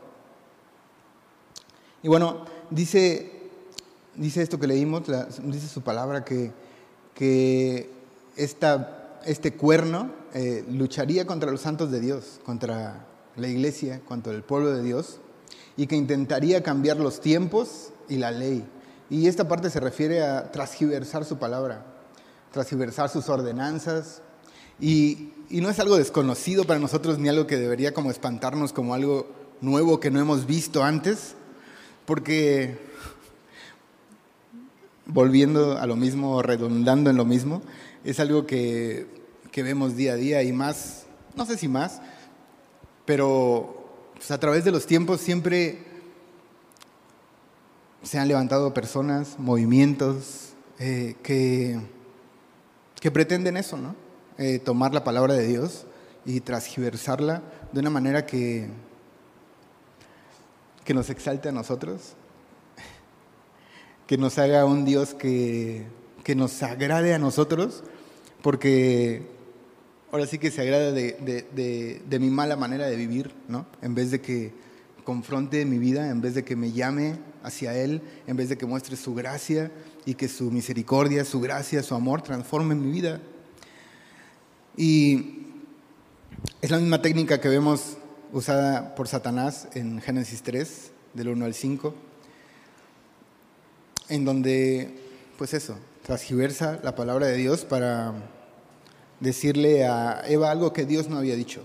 Y 2.03 2.09
bueno, 2.09 2.45
dice, 2.71 3.51
dice 4.17 4.43
esto 4.43 4.59
que 4.59 4.67
leímos, 4.67 5.03
dice 5.45 5.69
su 5.69 5.83
palabra 5.83 6.25
que, 6.25 6.53
que 7.15 7.89
esta, 8.37 9.21
este 9.25 9.55
cuerno 9.55 10.11
eh, 10.35 10.65
lucharía 10.69 11.25
contra 11.25 11.53
los 11.53 11.61
santos 11.61 11.93
de 11.93 12.01
Dios, 12.01 12.41
contra 12.45 13.07
la 13.37 13.47
iglesia, 13.49 14.01
contra 14.01 14.33
el 14.33 14.43
pueblo 14.43 14.73
de 14.73 14.83
Dios, 14.83 15.21
y 15.81 15.87
que 15.87 15.97
intentaría 15.97 16.63
cambiar 16.63 16.99
los 16.99 17.23
tiempos 17.23 17.89
y 18.07 18.19
la 18.19 18.31
ley. 18.31 18.63
Y 19.09 19.29
esta 19.29 19.49
parte 19.49 19.71
se 19.71 19.81
refiere 19.81 20.23
a 20.23 20.53
transgiversar 20.53 21.25
su 21.25 21.39
palabra, 21.39 21.87
transgiversar 22.53 23.09
sus 23.09 23.31
ordenanzas. 23.31 24.21
Y, 24.79 25.33
y, 25.49 25.63
no 25.63 25.71
es 25.71 25.81
algo 25.81 25.97
desconocido 25.97 26.65
para 26.65 26.79
nosotros 26.79 27.19
ni 27.19 27.31
algo 27.31 27.47
que 27.47 27.57
debería 27.57 27.95
como 27.95 28.11
espantarnos 28.11 28.75
como 28.75 28.93
algo 28.93 29.27
nuevo 29.63 30.01
que 30.01 30.11
no 30.11 30.21
hemos 30.21 30.45
visto 30.45 30.85
antes, 30.85 31.35
porque 32.05 32.79
volviendo 35.07 35.79
a 35.79 35.87
lo 35.87 35.97
mismo, 35.97 36.43
redundando 36.43 37.09
en 37.09 37.17
lo 37.17 37.25
mismo, 37.25 37.63
es 38.05 38.21
algo 38.21 38.47
que, 38.47 39.07
que 39.51 39.63
vemos 39.63 39.97
día 39.97 40.13
a 40.13 40.17
día 40.17 40.43
y 40.43 40.53
más, 40.53 41.07
no 41.37 41.47
sé 41.47 41.57
si 41.57 41.69
más, 41.69 42.03
pero 43.07 43.80
pues, 44.21 44.31
a 44.33 44.39
través 44.39 44.65
de 44.67 44.71
los 44.71 44.87
tiempos 44.87 45.19
siempre 45.23 45.79
se 48.03 48.19
han 48.19 48.29
levantado 48.29 48.75
personas, 48.75 49.39
movimientos 49.39 50.51
eh, 50.79 51.17
que, 51.23 51.81
que, 53.01 53.11
pretenden 53.11 53.57
eso, 53.57 53.79
¿no? 53.79 53.97
Eh, 54.37 54.59
tomar 54.59 54.93
la 54.93 55.05
palabra 55.05 55.33
de 55.33 55.47
Dios 55.47 55.87
y 56.27 56.41
transgiversarla 56.41 57.43
de 57.73 57.81
una 57.81 57.89
manera 57.89 58.27
que, 58.27 58.69
que 60.85 60.93
nos 60.93 61.09
exalte 61.09 61.49
a 61.49 61.53
nosotros, 61.53 62.13
que 64.07 64.19
nos 64.19 64.37
haga 64.37 64.67
un 64.67 64.85
Dios 64.85 65.15
que, 65.15 65.87
que 66.25 66.35
nos 66.35 66.63
agrade 66.63 67.15
a 67.15 67.19
nosotros, 67.19 67.85
porque 68.43 69.40
ahora 70.13 70.27
sí 70.27 70.39
que 70.39 70.51
se 70.51 70.61
agrada 70.61 70.93
de, 70.93 72.19
mi 72.21 72.31
mala 72.31 72.57
manera 72.57 72.87
de 72.87 72.97
vivir, 72.97 73.33
¿no? 73.49 73.67
En 73.83 73.95
vez 73.95 74.11
de 74.11 74.21
que 74.21 74.53
confronte 75.05 75.65
mi 75.65 75.79
vida, 75.79 76.11
en 76.11 76.21
vez 76.21 76.35
de 76.35 76.45
que 76.45 76.57
me 76.57 76.73
llame 76.73 77.19
hacia 77.43 77.75
Él, 77.77 78.03
en 78.27 78.37
vez 78.37 78.49
de 78.49 78.59
que 78.59 78.67
muestre 78.67 78.97
su 78.97 79.15
gracia 79.15 79.71
y 80.05 80.15
que 80.15 80.29
su 80.29 80.51
misericordia, 80.51 81.25
su 81.25 81.41
gracia, 81.41 81.83
su 81.83 81.95
amor 81.95 82.23
transformen 82.23 82.85
mi 82.85 82.93
vida. 82.93 83.21
Y 84.77 85.47
es 86.61 86.71
la 86.71 86.79
misma 86.79 87.03
técnica 87.03 87.41
que 87.41 87.49
vemos 87.49 87.97
usada 88.33 88.95
por 88.95 89.09
Satanás 89.09 89.69
en 89.75 90.01
Génesis 90.01 90.43
3, 90.43 90.93
del 91.15 91.29
1 91.29 91.45
al 91.45 91.55
5, 91.55 91.95
en 94.09 94.25
donde, 94.25 94.97
pues 95.39 95.55
eso, 95.55 95.77
transgiversa 96.03 96.81
la 96.83 96.95
palabra 96.95 97.27
de 97.27 97.37
Dios 97.37 97.65
para 97.65 98.15
decirle 99.21 99.87
a 99.87 100.23
Eva 100.27 100.51
algo 100.51 100.73
que 100.73 100.87
Dios 100.87 101.09
no 101.09 101.19
había 101.19 101.37
dicho. 101.37 101.63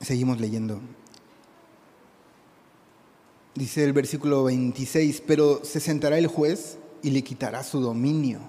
Seguimos 0.00 0.40
leyendo. 0.40 0.80
Dice 3.54 3.84
el 3.84 3.92
versículo 3.92 4.44
26, 4.44 5.22
pero 5.26 5.64
se 5.64 5.78
sentará 5.78 6.18
el 6.18 6.26
juez 6.26 6.78
y 7.02 7.10
le 7.10 7.22
quitará 7.22 7.62
su 7.62 7.80
dominio, 7.80 8.40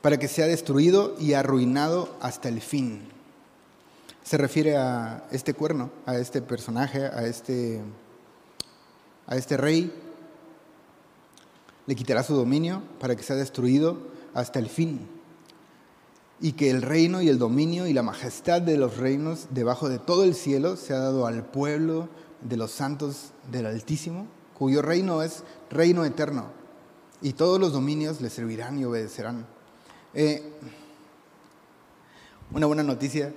para 0.00 0.18
que 0.18 0.28
sea 0.28 0.46
destruido 0.46 1.16
y 1.18 1.34
arruinado 1.34 2.16
hasta 2.20 2.48
el 2.48 2.60
fin. 2.60 3.02
Se 4.22 4.36
refiere 4.36 4.76
a 4.76 5.26
este 5.32 5.52
cuerno, 5.52 5.90
a 6.06 6.16
este 6.16 6.40
personaje, 6.40 7.06
a 7.06 7.26
este, 7.26 7.80
a 9.26 9.36
este 9.36 9.56
rey 9.56 9.92
le 11.88 11.96
quitará 11.96 12.22
su 12.22 12.34
dominio 12.34 12.82
para 13.00 13.16
que 13.16 13.22
sea 13.22 13.34
destruido 13.34 13.96
hasta 14.34 14.58
el 14.58 14.68
fin. 14.68 15.08
Y 16.38 16.52
que 16.52 16.70
el 16.70 16.82
reino 16.82 17.22
y 17.22 17.30
el 17.30 17.38
dominio 17.38 17.86
y 17.86 17.94
la 17.94 18.02
majestad 18.02 18.60
de 18.60 18.76
los 18.76 18.98
reinos 18.98 19.48
debajo 19.52 19.88
de 19.88 19.98
todo 19.98 20.22
el 20.24 20.34
cielo 20.34 20.76
se 20.76 20.92
ha 20.92 20.98
dado 20.98 21.26
al 21.26 21.46
pueblo 21.46 22.10
de 22.42 22.58
los 22.58 22.72
santos 22.72 23.32
del 23.50 23.64
Altísimo, 23.64 24.26
cuyo 24.52 24.82
reino 24.82 25.22
es 25.22 25.44
reino 25.70 26.04
eterno, 26.04 26.50
y 27.22 27.32
todos 27.32 27.58
los 27.58 27.72
dominios 27.72 28.20
le 28.20 28.28
servirán 28.28 28.78
y 28.78 28.84
obedecerán. 28.84 29.46
Eh, 30.12 30.42
una 32.52 32.66
buena 32.66 32.82
noticia, 32.82 33.32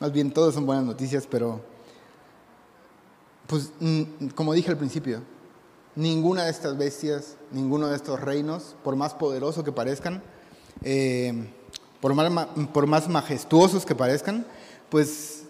más 0.00 0.10
bien 0.10 0.32
todas 0.32 0.54
son 0.54 0.64
buenas 0.64 0.86
noticias, 0.86 1.26
pero 1.30 1.60
pues 3.46 3.72
mm, 3.78 4.28
como 4.34 4.54
dije 4.54 4.70
al 4.70 4.78
principio, 4.78 5.35
ninguna 5.96 6.44
de 6.44 6.50
estas 6.50 6.76
bestias, 6.76 7.36
ninguno 7.50 7.88
de 7.88 7.96
estos 7.96 8.20
reinos, 8.20 8.76
por 8.84 8.94
más 8.94 9.14
poderoso 9.14 9.64
que 9.64 9.72
parezcan, 9.72 10.22
eh, 10.82 11.48
por, 12.00 12.14
más, 12.14 12.46
por 12.72 12.86
más 12.86 13.08
majestuosos 13.08 13.86
que 13.86 13.94
parezcan, 13.94 14.46
pues 14.90 15.44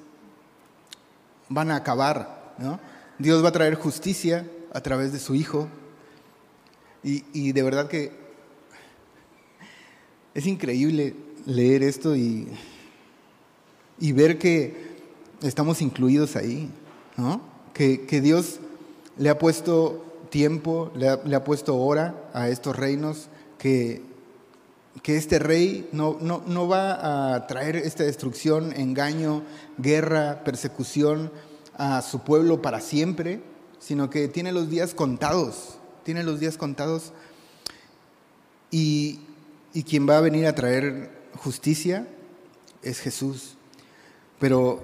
van 1.48 1.70
a 1.72 1.76
acabar. 1.76 2.54
¿no? 2.59 2.78
Dios 3.18 3.44
va 3.44 3.48
a 3.48 3.52
traer 3.52 3.74
justicia 3.74 4.48
a 4.72 4.80
través 4.80 5.12
de 5.12 5.18
su 5.18 5.35
Hijo. 5.35 5.68
Y, 7.02 7.24
y, 7.32 7.52
de 7.52 7.62
verdad 7.62 7.88
que 7.88 8.12
es 10.35 10.46
increíble 10.46 11.14
leer 11.44 11.85
esto 11.85 12.16
y, 12.16 12.48
y 14.00 14.12
ver 14.12 14.38
que 14.38 14.96
estamos 15.42 15.82
incluidos 15.82 16.35
ahí, 16.35 16.68
¿no? 17.16 17.40
que, 17.74 18.06
que 18.06 18.20
Dios 18.20 18.59
le 19.18 19.28
ha 19.28 19.38
puesto 19.38 20.05
tiempo, 20.30 20.90
le 20.94 21.08
ha, 21.08 21.44
puesto 21.44 21.76
hora 21.76 22.28
a 22.32 22.48
estos 22.48 22.76
reinos, 22.76 23.28
que, 23.58 24.02
que 25.02 25.16
este 25.16 25.38
rey 25.38 25.88
no, 25.92 26.18
no, 26.20 26.42
no, 26.46 26.68
va 26.68 27.34
a 27.34 27.46
traer 27.46 27.76
esta 27.76 28.04
destrucción, 28.04 28.72
engaño, 28.76 29.42
guerra, 29.78 30.42
persecución 30.44 31.30
a 31.76 32.02
su 32.02 32.20
pueblo 32.20 32.62
para 32.62 32.80
siempre, 32.80 33.40
sino 33.78 34.10
que 34.10 34.28
tiene 34.28 34.52
los 34.52 34.70
días 34.70 34.94
contados, 34.94 35.78
tiene 36.02 36.22
los 36.22 36.40
días 36.40 36.56
contados. 36.56 37.12
Y, 38.70 39.20
y 39.72 39.82
quien 39.84 40.08
va 40.08 40.18
a 40.18 40.22
venir 40.22 40.46
a 40.46 40.54
traer 40.54 41.10
justicia 41.36 42.06
es 42.82 43.00
Jesús. 43.00 43.56
Pero, 44.38 44.80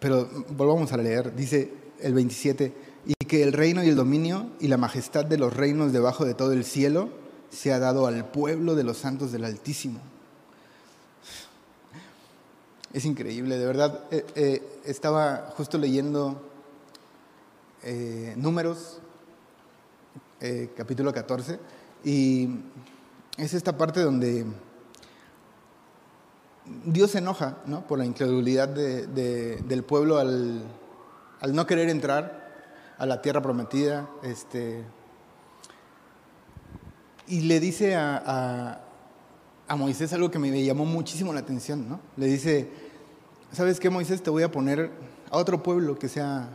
pero 0.00 0.28
volvamos 0.50 0.92
a 0.92 0.96
leer, 0.96 1.34
dice 1.34 1.72
el 2.00 2.14
27, 2.14 2.66
y 2.66 2.89
que 3.30 3.44
el 3.44 3.52
reino 3.52 3.84
y 3.84 3.88
el 3.88 3.94
dominio 3.94 4.50
y 4.58 4.66
la 4.66 4.76
majestad 4.76 5.24
de 5.24 5.38
los 5.38 5.54
reinos 5.54 5.92
debajo 5.92 6.24
de 6.24 6.34
todo 6.34 6.52
el 6.52 6.64
cielo 6.64 7.10
se 7.48 7.72
ha 7.72 7.78
dado 7.78 8.08
al 8.08 8.24
pueblo 8.24 8.74
de 8.74 8.82
los 8.82 8.96
santos 8.96 9.30
del 9.30 9.44
Altísimo. 9.44 10.00
Es 12.92 13.04
increíble, 13.04 13.56
de 13.56 13.66
verdad. 13.66 14.00
Eh, 14.10 14.26
eh, 14.34 14.80
estaba 14.84 15.52
justo 15.56 15.78
leyendo 15.78 16.42
eh, 17.84 18.34
Números, 18.36 18.98
capítulo 20.76 21.12
14, 21.12 21.60
y 22.02 22.48
es 23.36 23.54
esta 23.54 23.76
parte 23.76 24.00
donde 24.00 24.44
Dios 26.84 27.12
se 27.12 27.18
enoja 27.18 27.58
¿no? 27.66 27.86
por 27.86 28.00
la 28.00 28.06
incredulidad 28.06 28.70
del 28.70 29.84
pueblo 29.84 30.18
al, 30.18 30.64
al 31.40 31.54
no 31.54 31.64
querer 31.64 31.90
entrar 31.90 32.39
a 33.00 33.06
la 33.06 33.22
tierra 33.22 33.40
prometida. 33.40 34.08
Este, 34.22 34.84
y 37.26 37.40
le 37.40 37.58
dice 37.58 37.96
a, 37.96 38.82
a, 39.66 39.76
Moisés 39.76 40.12
algo 40.12 40.30
que 40.30 40.38
me 40.38 40.62
llamó 40.62 40.84
muchísimo 40.84 41.32
la 41.32 41.40
atención, 41.40 41.88
¿no? 41.88 41.98
Le 42.18 42.26
dice, 42.26 42.68
¿sabes 43.52 43.80
qué, 43.80 43.88
Moisés? 43.88 44.22
Te 44.22 44.28
voy 44.28 44.42
a 44.42 44.52
poner 44.52 44.90
a 45.30 45.38
otro 45.38 45.62
pueblo 45.62 45.98
que 45.98 46.08
sea 46.08 46.50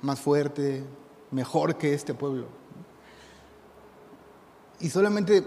más 0.00 0.20
fuerte, 0.20 0.84
mejor 1.32 1.76
que 1.76 1.92
este 1.92 2.14
pueblo. 2.14 2.46
Y 4.78 4.90
solamente 4.90 5.44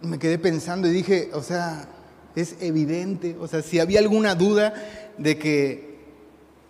me 0.00 0.18
quedé 0.18 0.38
pensando 0.38 0.88
y 0.88 0.92
dije, 0.92 1.30
o 1.34 1.42
sea, 1.42 1.86
es 2.34 2.56
evidente, 2.60 3.36
o 3.38 3.46
sea, 3.46 3.60
si 3.60 3.78
había 3.78 3.98
alguna 3.98 4.34
duda 4.34 4.72
de 5.18 5.36
que 5.36 5.98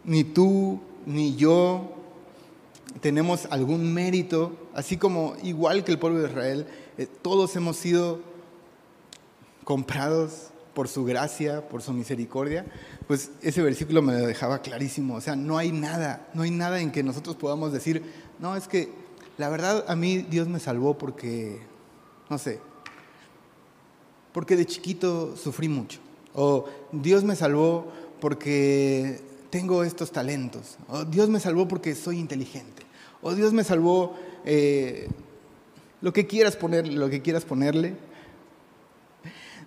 ni 0.03 0.25
tú, 0.25 0.81
ni 1.07 1.37
yo, 1.37 1.98
tenemos 3.01 3.47
algún 3.51 3.93
mérito, 3.93 4.53
así 4.75 4.97
como 4.97 5.37
igual 5.43 5.85
que 5.85 5.93
el 5.93 5.99
pueblo 5.99 6.21
de 6.21 6.29
Israel, 6.29 6.67
eh, 6.97 7.07
todos 7.23 7.55
hemos 7.57 7.77
sido 7.77 8.21
comprados 9.65 10.51
por 10.75 10.89
su 10.89 11.05
gracia, 11.05 11.69
por 11.69 11.83
su 11.83 11.93
misericordia, 11.93 12.65
pues 13.07 13.33
ese 13.43 13.63
versículo 13.63 14.01
me 14.01 14.13
lo 14.13 14.27
dejaba 14.27 14.63
clarísimo. 14.63 15.17
O 15.17 15.21
sea, 15.21 15.35
no 15.35 15.59
hay 15.59 15.73
nada, 15.73 16.29
no 16.35 16.43
hay 16.43 16.51
nada 16.51 16.81
en 16.81 16.93
que 16.93 17.03
nosotros 17.03 17.37
podamos 17.37 17.73
decir, 17.73 18.03
no, 18.39 18.57
es 18.57 18.69
que 18.69 18.91
la 19.39 19.49
verdad 19.49 19.85
a 19.89 19.97
mí 19.97 20.19
Dios 20.19 20.49
me 20.49 20.61
salvó 20.61 20.97
porque, 20.97 21.61
no 22.31 22.39
sé, 22.39 22.61
porque 24.33 24.57
de 24.57 24.67
chiquito 24.67 25.37
sufrí 25.37 25.69
mucho. 25.69 25.99
O 26.35 26.67
Dios 26.93 27.25
me 27.25 27.35
salvó 27.35 27.91
porque 28.21 29.21
tengo 29.51 29.85
estos 29.85 30.13
talentos. 30.13 30.79
O 30.89 31.05
Dios 31.05 31.29
me 31.29 31.41
salvó 31.41 31.69
porque 31.69 31.95
soy 31.95 32.19
inteligente. 32.19 32.83
O 33.23 33.35
Dios 33.35 33.53
me 33.53 33.65
salvó 33.65 34.17
eh, 34.45 35.09
lo 36.01 36.13
que 36.13 36.27
quieras 36.27 36.57
poner, 36.57 36.87
lo 36.89 37.11
que 37.11 37.23
quieras 37.23 37.45
ponerle. 37.45 37.97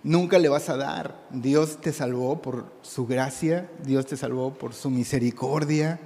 Nunca 0.02 0.38
le 0.38 0.48
vas 0.48 0.68
a 0.68 0.76
dar. 0.76 1.26
Dios 1.30 1.80
te 1.80 1.92
salvó 1.92 2.42
por 2.42 2.72
su 2.82 3.06
gracia, 3.06 3.70
Dios 3.84 4.06
te 4.06 4.16
salvó 4.16 4.54
por 4.54 4.74
su 4.74 4.90
misericordia. 4.90 6.00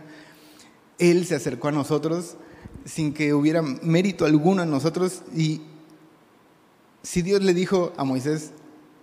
Él 0.98 1.26
se 1.26 1.34
acercó 1.34 1.68
a 1.68 1.72
nosotros 1.72 2.36
sin 2.84 3.12
que 3.12 3.34
hubiera 3.34 3.62
mérito 3.62 4.24
alguno 4.24 4.62
en 4.62 4.70
nosotros 4.70 5.22
y 5.34 5.62
si 7.06 7.22
Dios 7.22 7.40
le 7.42 7.54
dijo 7.54 7.92
a 7.96 8.02
Moisés, 8.02 8.50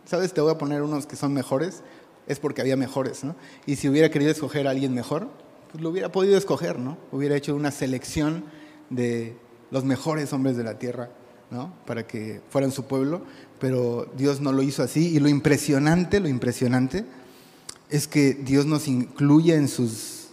sabes, 0.04 0.34
te 0.34 0.42
voy 0.42 0.52
a 0.52 0.58
poner 0.58 0.82
unos 0.82 1.06
que 1.06 1.16
son 1.16 1.34
mejores, 1.34 1.84
es 2.28 2.40
porque 2.40 2.62
había 2.62 2.78
mejores, 2.78 3.24
¿no? 3.24 3.36
Y 3.66 3.76
si 3.76 3.90
hubiera 3.90 4.10
querido 4.10 4.32
escoger 4.32 4.68
a 4.68 4.72
alguien 4.72 4.94
mejor, 4.94 5.30
pues 5.72 5.82
lo 5.82 5.90
hubiera 5.90 6.12
podido 6.12 6.38
escoger, 6.38 6.80
¿no? 6.80 6.98
Hubiera 7.12 7.36
hecho 7.36 7.56
una 7.56 7.72
selección 7.72 8.46
de 8.90 9.36
los 9.72 9.84
mejores 9.84 10.32
hombres 10.34 10.56
de 10.56 10.64
la 10.64 10.78
tierra, 10.78 11.10
¿no? 11.50 11.74
Para 11.86 12.06
que 12.06 12.42
fueran 12.50 12.72
su 12.72 12.86
pueblo, 12.86 13.24
pero 13.60 14.12
Dios 14.16 14.40
no 14.40 14.52
lo 14.52 14.62
hizo 14.62 14.84
así. 14.84 15.16
Y 15.16 15.20
lo 15.20 15.30
impresionante, 15.30 16.20
lo 16.20 16.28
impresionante, 16.28 17.06
es 17.90 18.08
que 18.08 18.34
Dios 18.34 18.66
nos 18.66 18.88
incluye 18.88 19.56
en 19.56 19.68
sus 19.68 20.30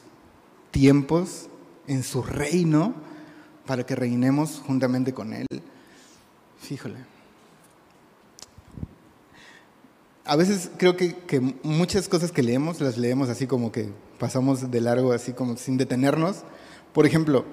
tiempos, 0.70 1.48
en 1.87 2.03
su 2.03 2.22
reino, 2.22 2.94
para 3.66 3.85
que 3.85 3.94
reinemos 3.94 4.62
juntamente 4.66 5.12
con 5.12 5.33
Él. 5.33 5.46
Fíjole. 6.59 7.19
A 10.30 10.36
veces 10.36 10.70
creo 10.76 10.96
que, 10.96 11.40
muchas 11.64 12.08
cosas 12.08 12.30
que 12.30 12.44
leemos 12.44 12.80
las 12.80 12.96
leemos 12.96 13.28
así 13.28 13.48
como 13.48 13.72
que 13.72 13.88
pasamos 14.16 14.70
de 14.70 14.80
largo, 14.80 15.10
así 15.10 15.32
como 15.32 15.56
sin 15.56 15.76
detenernos. 15.76 16.44
Por 16.92 17.04
ejemplo, 17.04 17.44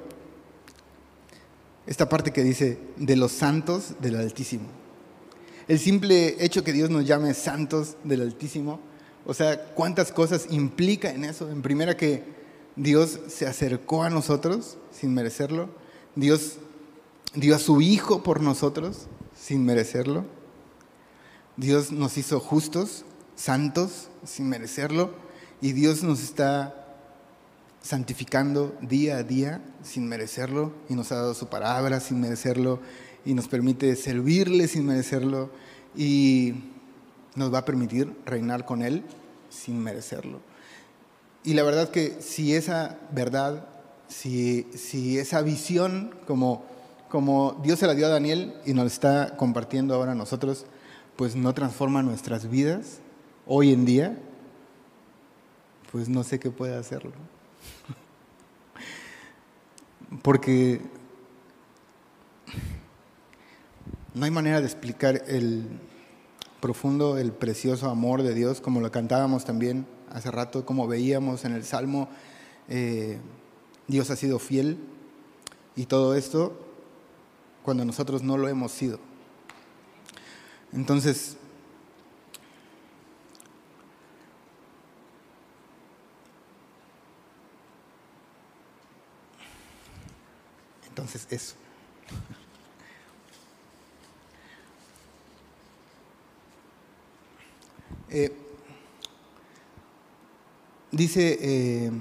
esta 1.87 2.07
parte 2.07 2.31
que 2.31 2.43
dice 2.43 2.77
de 2.97 3.15
los 3.15 3.31
santos 3.31 3.95
del 3.99 4.17
Altísimo. 4.17 4.67
El 5.67 5.79
simple 5.79 6.35
hecho 6.45 6.63
que 6.63 6.71
Dios 6.71 6.91
nos 6.91 7.07
llame 7.07 7.33
santos 7.33 7.95
del 8.03 8.21
Altísimo, 8.21 8.79
o 9.25 9.33
sea, 9.33 9.73
cuántas 9.73 10.11
cosas 10.11 10.45
implica 10.51 11.09
en 11.09 11.25
eso. 11.25 11.49
En 11.49 11.63
primera 11.63 11.97
que 11.97 12.25
Dios 12.75 13.19
se 13.27 13.47
acercó 13.47 14.03
a 14.03 14.11
nosotros 14.11 14.77
sin 14.91 15.15
merecerlo. 15.15 15.67
Dios 16.15 16.57
dio 17.33 17.55
a 17.55 17.59
su 17.59 17.81
Hijo 17.81 18.21
por 18.21 18.39
nosotros 18.39 19.07
sin 19.35 19.65
merecerlo. 19.65 20.36
Dios 21.57 21.91
nos 21.91 22.19
hizo 22.19 22.39
justos, 22.39 23.03
santos, 23.35 24.09
sin 24.23 24.47
merecerlo, 24.47 25.11
y 25.59 25.73
Dios 25.73 26.03
nos 26.03 26.21
está 26.21 26.85
santificando 27.81 28.75
día 28.81 29.17
a 29.17 29.23
día 29.23 29.61
sin 29.81 30.07
merecerlo, 30.07 30.71
y 30.87 30.93
nos 30.93 31.11
ha 31.11 31.15
dado 31.15 31.33
su 31.33 31.47
palabra 31.47 31.99
sin 31.99 32.21
merecerlo, 32.21 32.79
y 33.25 33.33
nos 33.33 33.47
permite 33.47 33.95
servirle 33.95 34.67
sin 34.67 34.85
merecerlo, 34.85 35.49
y 35.95 36.53
nos 37.33 37.51
va 37.51 37.59
a 37.59 37.65
permitir 37.65 38.15
reinar 38.27 38.65
con 38.65 38.83
Él 38.83 39.03
sin 39.49 39.79
merecerlo. 39.81 40.39
Y 41.43 41.55
la 41.55 41.63
verdad 41.63 41.89
que 41.89 42.17
si 42.21 42.53
esa 42.53 42.99
verdad, 43.11 43.67
si, 44.07 44.67
si 44.75 45.17
esa 45.17 45.41
visión, 45.41 46.13
como, 46.27 46.65
como 47.09 47.59
Dios 47.63 47.79
se 47.79 47.87
la 47.87 47.95
dio 47.95 48.05
a 48.05 48.09
Daniel 48.09 48.53
y 48.63 48.73
nos 48.75 48.91
está 48.91 49.35
compartiendo 49.37 49.95
ahora 49.95 50.11
a 50.11 50.15
nosotros, 50.15 50.67
pues 51.17 51.35
no 51.35 51.53
transforma 51.53 52.03
nuestras 52.03 52.49
vidas 52.49 52.99
hoy 53.47 53.73
en 53.73 53.85
día, 53.85 54.17
pues 55.91 56.07
no 56.07 56.23
sé 56.23 56.39
qué 56.39 56.51
puede 56.51 56.75
hacerlo. 56.75 57.11
Porque 60.21 60.79
no 64.13 64.25
hay 64.25 64.31
manera 64.31 64.61
de 64.61 64.67
explicar 64.67 65.23
el 65.27 65.67
profundo, 66.61 67.17
el 67.17 67.31
precioso 67.31 67.89
amor 67.89 68.21
de 68.21 68.33
Dios, 68.33 68.61
como 68.61 68.79
lo 68.79 68.91
cantábamos 68.91 69.43
también 69.43 69.87
hace 70.11 70.29
rato, 70.31 70.65
como 70.65 70.87
veíamos 70.87 71.45
en 71.45 71.53
el 71.53 71.63
Salmo, 71.63 72.09
eh, 72.69 73.19
Dios 73.87 74.09
ha 74.11 74.15
sido 74.15 74.37
fiel 74.37 74.77
y 75.75 75.85
todo 75.85 76.15
esto 76.15 76.59
cuando 77.63 77.85
nosotros 77.85 78.21
no 78.21 78.37
lo 78.37 78.47
hemos 78.47 78.71
sido. 78.71 78.99
Entonces, 80.73 81.37
entonces 90.87 91.27
eso. 91.29 91.55
Eh, 98.09 98.33
dice, 100.91 101.37
eh, 101.41 101.91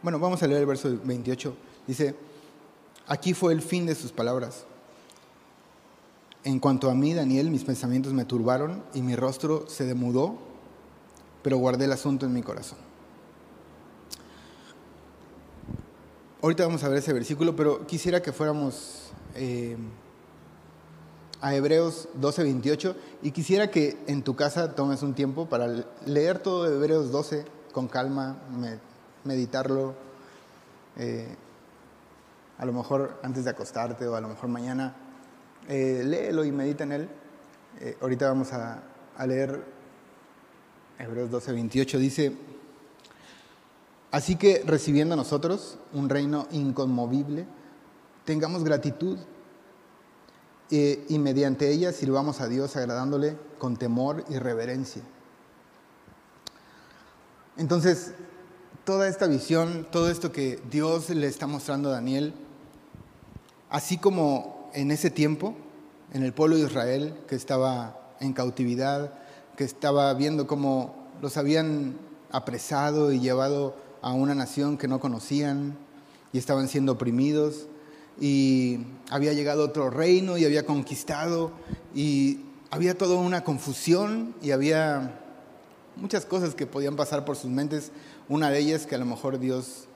bueno, 0.00 0.20
vamos 0.20 0.40
a 0.40 0.46
leer 0.46 0.60
el 0.60 0.66
verso 0.66 0.96
28. 1.02 1.56
Dice, 1.86 2.14
aquí 3.08 3.34
fue 3.34 3.52
el 3.52 3.60
fin 3.60 3.86
de 3.86 3.96
sus 3.96 4.12
palabras. 4.12 4.64
En 6.44 6.58
cuanto 6.58 6.90
a 6.90 6.94
mí, 6.94 7.14
Daniel, 7.14 7.50
mis 7.50 7.62
pensamientos 7.62 8.12
me 8.12 8.24
turbaron 8.24 8.82
y 8.94 9.02
mi 9.02 9.14
rostro 9.14 9.68
se 9.68 9.84
demudó, 9.84 10.38
pero 11.42 11.56
guardé 11.56 11.84
el 11.84 11.92
asunto 11.92 12.26
en 12.26 12.32
mi 12.32 12.42
corazón. 12.42 12.78
Ahorita 16.42 16.66
vamos 16.66 16.82
a 16.82 16.88
ver 16.88 16.98
ese 16.98 17.12
versículo, 17.12 17.54
pero 17.54 17.86
quisiera 17.86 18.20
que 18.20 18.32
fuéramos 18.32 19.12
eh, 19.36 19.76
a 21.40 21.54
Hebreos 21.54 22.08
12, 22.14 22.42
28 22.42 22.96
y 23.22 23.30
quisiera 23.30 23.70
que 23.70 23.96
en 24.08 24.24
tu 24.24 24.34
casa 24.34 24.74
tomes 24.74 25.04
un 25.04 25.14
tiempo 25.14 25.46
para 25.48 25.84
leer 26.06 26.40
todo 26.40 26.66
Hebreos 26.66 27.12
12 27.12 27.44
con 27.72 27.86
calma, 27.86 28.36
meditarlo, 29.22 29.94
eh, 30.96 31.36
a 32.58 32.66
lo 32.66 32.72
mejor 32.72 33.20
antes 33.22 33.44
de 33.44 33.50
acostarte 33.50 34.08
o 34.08 34.16
a 34.16 34.20
lo 34.20 34.28
mejor 34.28 34.48
mañana 34.48 34.96
eh, 35.68 36.02
léelo 36.04 36.44
y 36.44 36.52
medita 36.52 36.84
en 36.84 36.92
él. 36.92 37.08
Eh, 37.80 37.96
ahorita 38.00 38.28
vamos 38.28 38.52
a, 38.52 38.82
leer 39.26 39.64
Hebreos 40.98 41.30
12, 41.30 41.52
28. 41.52 41.98
Dice, 41.98 42.36
así 44.10 44.36
que 44.36 44.62
recibiendo 44.66 45.16
nosotros 45.16 45.78
un 45.92 46.08
reino 46.08 46.48
inconmovible, 46.50 47.46
tengamos 48.24 48.64
gratitud 48.64 49.18
eh, 50.70 51.04
y 51.08 51.18
mediante 51.18 51.70
ella 51.70 51.92
sirvamos 51.92 52.40
a 52.40 52.48
Dios 52.48 52.76
agradándole 52.76 53.36
con 53.58 53.76
temor 53.76 54.24
y 54.28 54.38
reverencia. 54.38 55.02
Entonces, 57.56 58.14
toda 58.84 59.08
esta 59.08 59.26
visión, 59.26 59.86
todo 59.90 60.10
esto 60.10 60.32
que 60.32 60.60
Dios 60.70 61.10
le 61.10 61.26
está 61.26 61.46
mostrando 61.46 61.90
a 61.90 61.92
Daniel, 61.92 62.34
así 63.70 63.98
como 63.98 64.61
en 64.74 64.90
ese 64.90 65.10
tiempo, 65.10 65.54
en 66.12 66.22
el 66.22 66.32
pueblo 66.32 66.56
de 66.56 66.62
Israel, 66.62 67.14
que 67.28 67.34
estaba 67.34 68.14
en 68.20 68.32
cautividad, 68.32 69.12
que 69.56 69.64
estaba 69.64 70.12
viendo 70.14 70.46
cómo 70.46 71.10
los 71.20 71.36
habían 71.36 71.96
apresado 72.30 73.12
y 73.12 73.20
llevado 73.20 73.76
a 74.00 74.12
una 74.12 74.34
nación 74.34 74.78
que 74.78 74.88
no 74.88 75.00
conocían 75.00 75.76
y 76.32 76.38
estaban 76.38 76.68
siendo 76.68 76.92
oprimidos 76.92 77.66
y 78.20 78.80
había 79.10 79.32
llegado 79.32 79.64
otro 79.64 79.90
reino 79.90 80.36
y 80.38 80.44
había 80.44 80.66
conquistado 80.66 81.52
y 81.94 82.40
había 82.70 82.96
toda 82.96 83.16
una 83.16 83.44
confusión 83.44 84.34
y 84.42 84.50
había 84.50 85.20
muchas 85.96 86.24
cosas 86.24 86.54
que 86.54 86.66
podían 86.66 86.96
pasar 86.96 87.24
por 87.24 87.36
sus 87.36 87.50
mentes. 87.50 87.92
Una 88.28 88.50
de 88.50 88.58
ellas 88.58 88.86
que 88.86 88.94
a 88.94 88.98
lo 88.98 89.06
mejor 89.06 89.38
Dios 89.38 89.86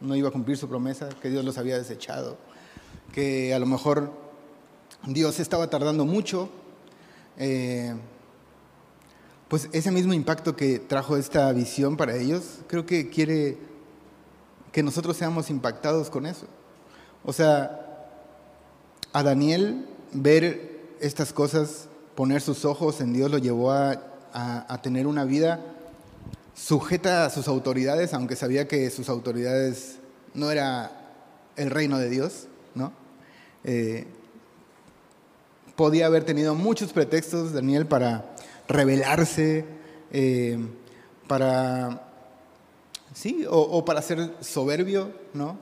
no 0.00 0.14
iba 0.14 0.28
a 0.28 0.32
cumplir 0.32 0.56
su 0.56 0.68
promesa, 0.68 1.08
que 1.20 1.30
Dios 1.30 1.44
los 1.44 1.58
había 1.58 1.78
desechado 1.78 2.36
que 3.12 3.54
a 3.54 3.58
lo 3.58 3.66
mejor 3.66 4.12
Dios 5.06 5.40
estaba 5.40 5.70
tardando 5.70 6.04
mucho, 6.04 6.48
eh, 7.36 7.94
pues 9.48 9.68
ese 9.72 9.90
mismo 9.90 10.12
impacto 10.12 10.56
que 10.56 10.78
trajo 10.78 11.16
esta 11.16 11.50
visión 11.52 11.96
para 11.96 12.16
ellos, 12.16 12.58
creo 12.66 12.84
que 12.84 13.08
quiere 13.08 13.56
que 14.72 14.82
nosotros 14.82 15.16
seamos 15.16 15.48
impactados 15.50 16.10
con 16.10 16.26
eso. 16.26 16.46
O 17.24 17.32
sea, 17.32 18.08
a 19.12 19.22
Daniel 19.22 19.88
ver 20.12 20.80
estas 21.00 21.32
cosas, 21.32 21.88
poner 22.14 22.42
sus 22.42 22.64
ojos 22.64 23.00
en 23.00 23.12
Dios, 23.12 23.30
lo 23.30 23.38
llevó 23.38 23.72
a, 23.72 24.02
a 24.32 24.82
tener 24.82 25.06
una 25.06 25.24
vida 25.24 25.64
sujeta 26.54 27.24
a 27.24 27.30
sus 27.30 27.48
autoridades, 27.48 28.12
aunque 28.12 28.36
sabía 28.36 28.68
que 28.68 28.90
sus 28.90 29.08
autoridades 29.08 29.98
no 30.34 30.50
era 30.50 30.92
el 31.56 31.70
reino 31.70 31.98
de 31.98 32.10
Dios. 32.10 32.48
¿No? 32.78 32.92
Eh, 33.64 34.06
podía 35.76 36.06
haber 36.06 36.24
tenido 36.24 36.54
muchos 36.54 36.92
pretextos, 36.92 37.52
Daniel, 37.52 37.86
para 37.86 38.34
rebelarse, 38.66 39.64
eh, 40.10 40.58
para, 41.26 42.02
sí, 43.14 43.44
o, 43.48 43.84
para 43.84 44.00
ser 44.02 44.34
soberbio, 44.40 45.12
¿no? 45.34 45.56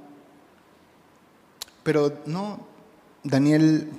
Pero 1.83 2.12
no, 2.27 2.67
Daniel, 3.25 3.91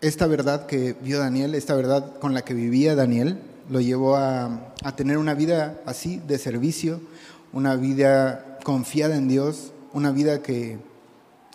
esta 0.00 0.26
verdad 0.26 0.66
que 0.66 0.94
vio 1.00 1.18
Daniel, 1.18 1.54
esta 1.54 1.74
verdad 1.74 2.18
con 2.18 2.34
la 2.34 2.42
que 2.42 2.54
vivía 2.54 2.94
Daniel, 2.94 3.38
lo 3.70 3.80
llevó 3.80 4.16
a, 4.16 4.72
a 4.82 4.96
tener 4.96 5.18
una 5.18 5.34
vida 5.34 5.80
así, 5.86 6.20
de 6.26 6.38
servicio, 6.38 7.00
una 7.52 7.76
vida 7.76 8.58
confiada 8.64 9.16
en 9.16 9.28
Dios, 9.28 9.72
una 9.92 10.10
vida 10.10 10.42
que, 10.42 10.78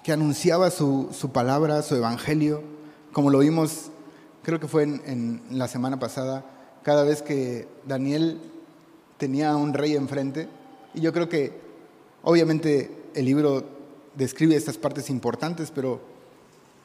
que 0.08 0.14
anunciaba 0.14 0.72
su, 0.72 1.10
su, 1.12 1.34
palabra, 1.34 1.82
su 1.82 1.94
evangelio, 1.94 2.64
como 3.12 3.30
lo 3.30 3.40
vimos, 3.40 3.92
creo 4.42 4.58
que 4.58 4.70
fue 4.70 4.84
en, 4.84 5.02
en, 5.06 5.42
la 5.52 5.68
semana 5.68 6.00
pasada, 6.00 6.46
cada 6.82 7.04
vez 7.04 7.22
que 7.22 7.68
Daniel 7.86 8.40
tenía 9.18 9.54
un 9.58 9.74
rey 9.74 9.98
enfrente, 9.98 10.48
y 10.94 11.02
yo 11.02 11.12
creo 11.12 11.28
que 11.28 11.52
obviamente 12.24 12.90
el 13.16 13.26
libro 13.26 13.66
describe 14.16 14.56
estas 14.56 14.78
partes 14.78 15.10
importantes, 15.10 15.72
pero 15.76 16.00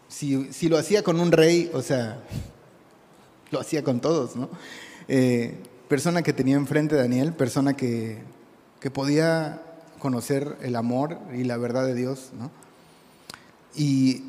si, 0.08 0.52
si 0.52 0.68
lo 0.68 0.76
hacía 0.76 1.04
con 1.04 1.20
un 1.20 1.30
rey, 1.30 1.70
o 1.72 1.80
sea, 1.80 2.24
lo 3.52 3.60
hacía 3.60 3.84
con 3.84 4.00
todos, 4.00 4.34
¿no? 4.34 4.48
Eh, 5.06 5.54
persona 5.86 6.22
que 6.22 6.32
tenía 6.32 6.56
enfrente 6.56 6.96
Daniel, 6.96 7.34
persona 7.34 7.76
que, 7.76 8.18
que 8.80 8.90
podía 8.90 9.62
conocer 10.00 10.56
el 10.60 10.74
amor 10.74 11.18
y 11.32 11.44
la 11.44 11.56
verdad 11.56 11.86
de 11.86 11.94
Dios, 11.94 12.30
¿no? 12.36 12.50
Y, 13.74 14.22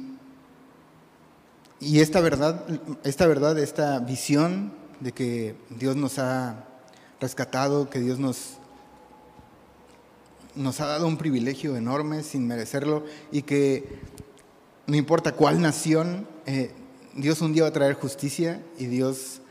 y 1.80 2.00
esta 2.00 2.22
verdad, 2.22 2.66
esta 3.04 3.28
verdad, 3.28 3.58
esta 3.60 4.00
visión 4.00 4.74
de 5.00 5.12
que 5.12 5.56
Dios 5.70 5.96
nos 5.96 6.18
ha 6.20 6.66
rescatado, 7.20 7.90
que 7.90 8.00
Dios 8.00 8.20
nos, 8.20 8.58
nos 10.56 10.80
ha 10.80 10.86
dado 10.88 11.08
un 11.08 11.18
privilegio 11.18 11.76
enorme 11.76 12.24
sin 12.24 12.48
merecerlo 12.48 13.04
y 13.32 13.42
que 13.42 14.00
no 14.88 14.96
importa 14.96 15.34
cuál 15.34 15.62
nación, 15.62 16.28
eh, 16.46 16.72
Dios 17.16 17.42
un 17.42 17.54
día 17.54 17.64
va 17.64 17.70
a 17.70 17.74
traer 17.74 17.94
justicia 17.94 18.64
y 18.78 18.86
Dios 18.86 19.42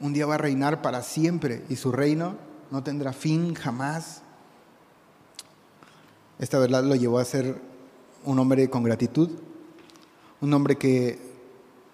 un 0.00 0.12
día 0.12 0.26
va 0.26 0.34
a 0.34 0.38
reinar 0.38 0.82
para 0.82 1.02
siempre 1.02 1.62
y 1.68 1.76
su 1.76 1.92
reino 1.92 2.36
no 2.70 2.82
tendrá 2.82 3.12
fin 3.12 3.54
jamás. 3.54 4.22
Esta 6.38 6.58
verdad 6.58 6.82
lo 6.82 6.94
llevó 6.94 7.18
a 7.18 7.24
ser 7.24 7.60
un 8.24 8.38
hombre 8.38 8.70
con 8.70 8.82
gratitud, 8.82 9.30
un 10.40 10.54
hombre 10.54 10.76
que 10.76 11.18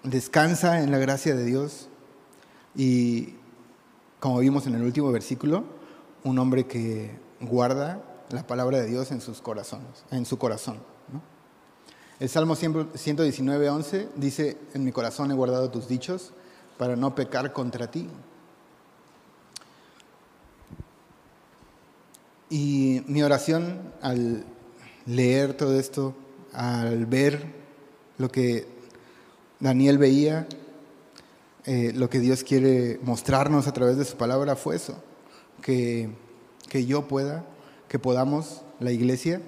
descansa 0.03 0.81
en 0.81 0.91
la 0.91 0.97
gracia 0.97 1.35
de 1.35 1.45
Dios 1.45 1.89
y, 2.75 3.35
como 4.19 4.39
vimos 4.39 4.67
en 4.67 4.75
el 4.75 4.83
último 4.83 5.11
versículo, 5.11 5.63
un 6.23 6.39
hombre 6.39 6.65
que 6.65 7.11
guarda 7.41 8.01
la 8.29 8.45
palabra 8.45 8.79
de 8.79 8.87
Dios 8.87 9.11
en 9.11 9.21
sus 9.21 9.41
corazones, 9.41 10.05
en 10.11 10.25
su 10.25 10.37
corazón. 10.37 10.77
El 12.19 12.27
Salmo 12.27 12.55
119, 12.55 13.69
11 13.69 14.09
dice, 14.17 14.57
en 14.73 14.83
mi 14.83 14.91
corazón 14.91 15.31
he 15.31 15.33
guardado 15.33 15.69
tus 15.71 15.87
dichos 15.87 16.33
para 16.77 16.97
no 16.97 17.15
pecar 17.15 17.53
contra 17.53 17.89
ti. 17.89 18.09
Y 22.49 23.03
mi 23.07 23.23
oración 23.23 23.93
al 24.01 24.43
leer 25.09 25.55
todo 25.55 25.77
esto, 25.79 26.13
al 26.53 27.07
ver 27.07 27.43
lo 28.19 28.31
que 28.31 28.67
Daniel 29.59 29.97
veía, 29.97 30.47
eh, 31.65 31.91
lo 31.95 32.11
que 32.11 32.19
Dios 32.19 32.43
quiere 32.43 32.99
mostrarnos 33.01 33.67
a 33.67 33.73
través 33.73 33.97
de 33.97 34.05
su 34.05 34.17
palabra 34.17 34.55
fue 34.55 34.75
eso, 34.75 35.01
que, 35.63 36.09
que 36.69 36.85
yo 36.85 37.07
pueda, 37.07 37.43
que 37.87 37.97
podamos, 37.97 38.61
la 38.79 38.91
iglesia, 38.91 39.41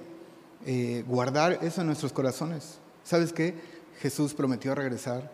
eh, 0.66 1.04
guardar 1.06 1.60
eso 1.62 1.80
en 1.80 1.86
nuestros 1.86 2.12
corazones. 2.12 2.78
¿Sabes 3.04 3.32
qué? 3.32 3.54
Jesús 4.00 4.34
prometió 4.34 4.74
regresar. 4.74 5.30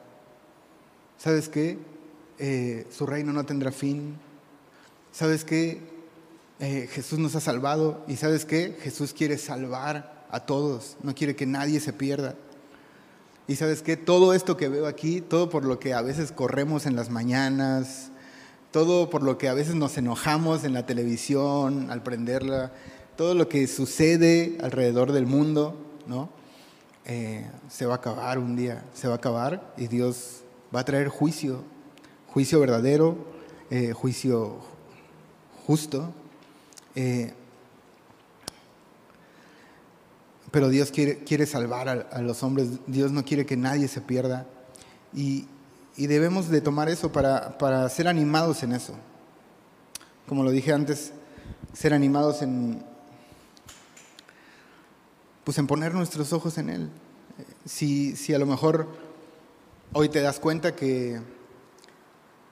¿Sabes 1.17 1.49
qué? 1.49 1.79
Eh, 2.39 2.87
su 2.91 3.07
reino 3.07 3.33
no 3.33 3.47
tendrá 3.47 3.73
fin. 3.73 4.19
¿Sabes 5.11 5.45
qué? 5.45 5.97
Jesús 6.61 7.21
nos 7.21 7.37
ha 7.37 7.41
salvado 7.41 8.05
y 8.09 8.17
sabes 8.17 8.45
qué? 8.45 8.77
Jesús 8.83 9.13
quiere 9.13 9.39
salvar 9.39 10.18
a 10.31 10.41
todos, 10.41 10.97
no 11.03 11.15
quiere 11.15 11.37
que 11.37 11.47
nadie 11.47 11.81
se 11.81 11.93
pierda. 11.93 12.35
Y 13.47 13.57
sabes 13.57 13.83
qué? 13.83 13.97
Todo 13.97 14.35
esto 14.35 14.57
que 14.57 14.69
veo 14.69 14.87
aquí, 14.87 15.21
todo 15.21 15.49
por 15.49 15.65
lo 15.65 15.79
que 15.79 15.95
a 15.95 16.03
veces 16.03 16.33
corremos 16.33 16.85
en 16.85 16.97
las 16.97 17.09
mañanas, 17.09 18.11
todo 18.71 19.09
por 19.09 19.23
lo 19.23 19.39
que 19.39 19.49
a 19.49 19.55
veces 19.55 19.75
nos 19.75 19.97
enojamos 19.97 20.65
en 20.65 20.75
la 20.75 20.85
televisión 20.85 21.91
al 21.91 22.03
prenderla, 22.03 22.73
todo 23.17 23.35
lo 23.35 23.49
que 23.49 23.67
sucede 23.67 24.59
alrededor 24.63 25.13
del 25.13 25.27
mundo, 25.27 25.77
¿no? 26.07 26.29
Eh, 27.07 27.51
se 27.71 27.87
va 27.87 27.95
a 27.95 27.97
acabar 27.97 28.39
un 28.39 28.55
día, 28.55 28.85
se 28.93 29.09
va 29.09 29.15
a 29.15 29.17
acabar 29.17 29.73
y 29.79 29.87
Dios 29.87 30.43
va 30.75 30.81
a 30.81 30.85
traer 30.85 31.09
juicio, 31.09 31.65
juicio 32.27 32.61
verdadero, 32.61 33.17
eh, 33.71 33.93
juicio 33.95 34.59
justo, 35.67 36.13
eh, 36.95 37.33
pero 40.51 40.69
Dios 40.69 40.91
quiere, 40.91 41.19
quiere 41.19 41.47
salvar 41.47 41.89
a, 41.89 42.23
los 42.23 42.43
hombres, 42.43 42.69
Dios 42.87 43.13
no 43.13 43.25
quiere 43.25 43.45
que 43.45 43.57
nadie 43.57 43.89
se 43.89 44.01
pierda. 44.01 44.47
Y, 45.15 45.47
debemos 45.97 46.49
de 46.49 46.61
tomar 46.61 46.89
eso 46.89 47.11
para, 47.11 47.59
para, 47.59 47.89
ser 47.89 48.07
animados 48.07 48.63
en 48.63 48.73
eso. 48.73 48.95
Como 50.29 50.45
lo 50.45 50.51
dije 50.51 50.73
antes, 50.73 51.13
ser 51.73 51.93
animados 51.93 52.41
en, 52.43 52.83
pues 55.45 55.59
en 55.59 55.67
poner 55.67 55.95
nuestros 55.95 56.33
ojos 56.33 56.57
en 56.59 56.71
Él. 56.71 56.91
Si, 57.65 58.15
si 58.15 58.33
a 58.33 58.39
lo 58.39 58.47
mejor 58.47 58.89
hoy 59.93 60.09
te 60.09 60.21
das 60.21 60.39
cuenta 60.39 60.77
que, 60.77 61.21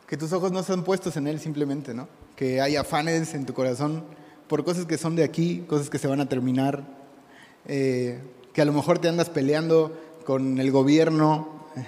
que 0.06 0.16
tus 0.16 0.32
ojos 0.32 0.50
no 0.50 0.62
son 0.62 0.82
puestos 0.82 1.16
en 1.16 1.28
Él 1.28 1.38
simplemente, 1.38 1.94
¿no? 1.94 2.08
Que 2.34 2.60
hay 2.60 2.76
afanes 2.76 3.32
en 3.34 3.46
tu 3.46 3.54
corazón 3.54 4.04
por 4.48 4.64
cosas 4.64 4.86
que 4.86 4.98
son 4.98 5.16
de 5.16 5.24
aquí, 5.24 5.64
cosas 5.68 5.88
que 5.88 5.98
se 5.98 6.08
van 6.08 6.20
a 6.20 6.28
terminar, 6.28 6.95
eh, 7.66 8.20
que 8.52 8.62
a 8.62 8.64
lo 8.64 8.72
mejor 8.72 8.98
te 8.98 9.08
andas 9.08 9.30
peleando 9.30 9.92
con 10.24 10.58
el 10.58 10.70
gobierno 10.70 11.64
eh, 11.76 11.84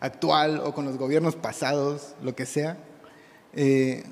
actual 0.00 0.60
o 0.64 0.74
con 0.74 0.84
los 0.84 0.98
gobiernos 0.98 1.36
pasados, 1.36 2.14
lo 2.22 2.34
que 2.34 2.46
sea, 2.46 2.78
eh, 3.54 4.04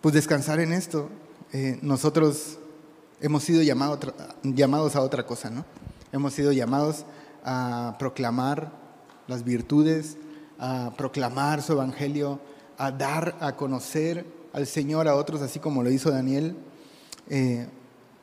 pues 0.00 0.14
descansar 0.14 0.60
en 0.60 0.72
esto. 0.72 1.08
nosotros 1.82 2.58
hemos 3.20 3.44
sido 3.44 3.62
llamados 3.62 4.96
a 4.96 5.00
otra 5.00 5.24
cosa, 5.24 5.50
¿no? 5.50 5.64
Hemos 6.12 6.34
sido 6.34 6.52
llamados 6.52 7.04
a 7.44 7.96
proclamar 7.98 8.70
las 9.26 9.44
virtudes, 9.44 10.16
a 10.58 10.92
proclamar 10.96 11.62
su 11.62 11.72
evangelio, 11.72 12.40
a 12.78 12.90
dar 12.90 13.36
a 13.40 13.56
conocer 13.56 14.26
al 14.52 14.66
Señor 14.66 15.08
a 15.08 15.16
otros, 15.16 15.42
así 15.42 15.58
como 15.58 15.82
lo 15.82 15.90
hizo 15.90 16.10
Daniel. 16.10 16.56
Eh, 17.28 17.66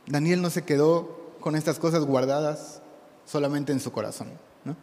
Daniel 0.08 0.42
no 0.42 0.50
se 0.50 0.64
quedó 0.64 1.36
con 1.40 1.56
estas 1.56 1.80
cosas 1.80 2.06
guardadas 2.06 2.82
solamente 3.26 3.72
en 3.72 3.80
su 3.80 3.92
corazón, 3.92 4.30
¿no? 4.66 4.76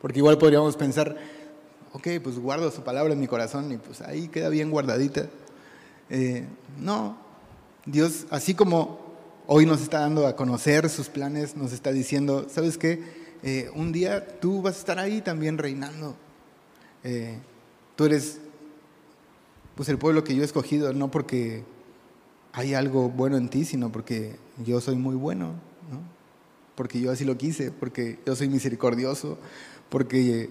Porque 0.00 0.18
igual 0.18 0.38
podríamos 0.38 0.76
pensar, 0.76 1.16
ok, 1.92 2.08
pues 2.22 2.38
guardo 2.38 2.70
su 2.70 2.82
palabra 2.82 3.12
en 3.12 3.20
mi 3.20 3.26
corazón 3.26 3.72
y 3.72 3.78
pues 3.78 4.00
ahí 4.00 4.28
queda 4.28 4.48
bien 4.48 4.70
guardadita. 4.70 5.26
Eh, 6.10 6.46
no, 6.78 7.16
Dios, 7.86 8.26
así 8.30 8.54
como 8.54 9.00
hoy 9.46 9.66
nos 9.66 9.80
está 9.80 10.00
dando 10.00 10.26
a 10.26 10.36
conocer 10.36 10.88
sus 10.88 11.08
planes, 11.08 11.56
nos 11.56 11.72
está 11.72 11.92
diciendo, 11.92 12.46
¿sabes 12.48 12.78
qué? 12.78 13.24
Eh, 13.42 13.70
un 13.74 13.92
día 13.92 14.26
tú 14.40 14.62
vas 14.62 14.76
a 14.76 14.78
estar 14.78 14.98
ahí 14.98 15.20
también 15.20 15.58
reinando. 15.58 16.16
tú 17.96 18.04
eres 18.06 18.40
pues 19.74 19.88
el 19.88 19.98
pueblo 19.98 20.24
que 20.24 20.34
yo 20.34 20.42
he 20.42 20.44
escogido, 20.44 20.92
no 20.92 21.10
porque 21.10 21.64
hay 22.52 22.74
algo 22.74 23.08
bueno 23.08 23.36
en 23.36 23.48
ti, 23.48 23.64
sino 23.64 23.90
porque 23.90 24.36
yo 24.58 24.80
soy 24.80 24.96
muy 24.96 25.16
bueno, 25.16 25.54
¿no? 25.90 26.14
porque 26.74 27.00
yo 27.00 27.10
así 27.10 27.24
lo 27.24 27.36
quise, 27.36 27.70
porque 27.70 28.18
yo 28.26 28.34
soy 28.34 28.48
misericordioso, 28.48 29.38
porque, 29.88 30.50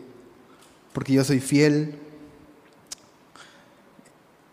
porque 0.93 1.13
yo 1.13 1.23
soy 1.23 1.39
fiel. 1.39 1.95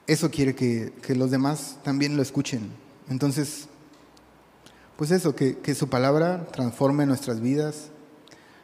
Eso 0.07 0.31
quiere 0.31 0.55
que, 0.55 0.93
que 1.03 1.15
los 1.15 1.31
demás 1.31 1.79
también 1.85 2.17
lo 2.17 2.23
escuchen. 2.23 2.71
Entonces, 3.09 3.69
pues 4.97 5.13
eso, 5.13 5.37
que, 5.37 5.59
que, 5.59 5.75
su 5.75 5.89
palabra 5.89 6.49
transforme 6.49 7.07
nuestras 7.07 7.41
vidas, 7.41 7.91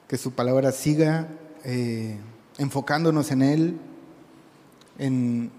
que 0.09 0.17
su 0.17 0.33
palabra 0.33 0.73
siga 0.73 1.29
eh, 1.65 2.19
enfocándonos 2.59 3.31
en 3.31 3.43
Él, 3.43 3.79
en, 4.99 5.51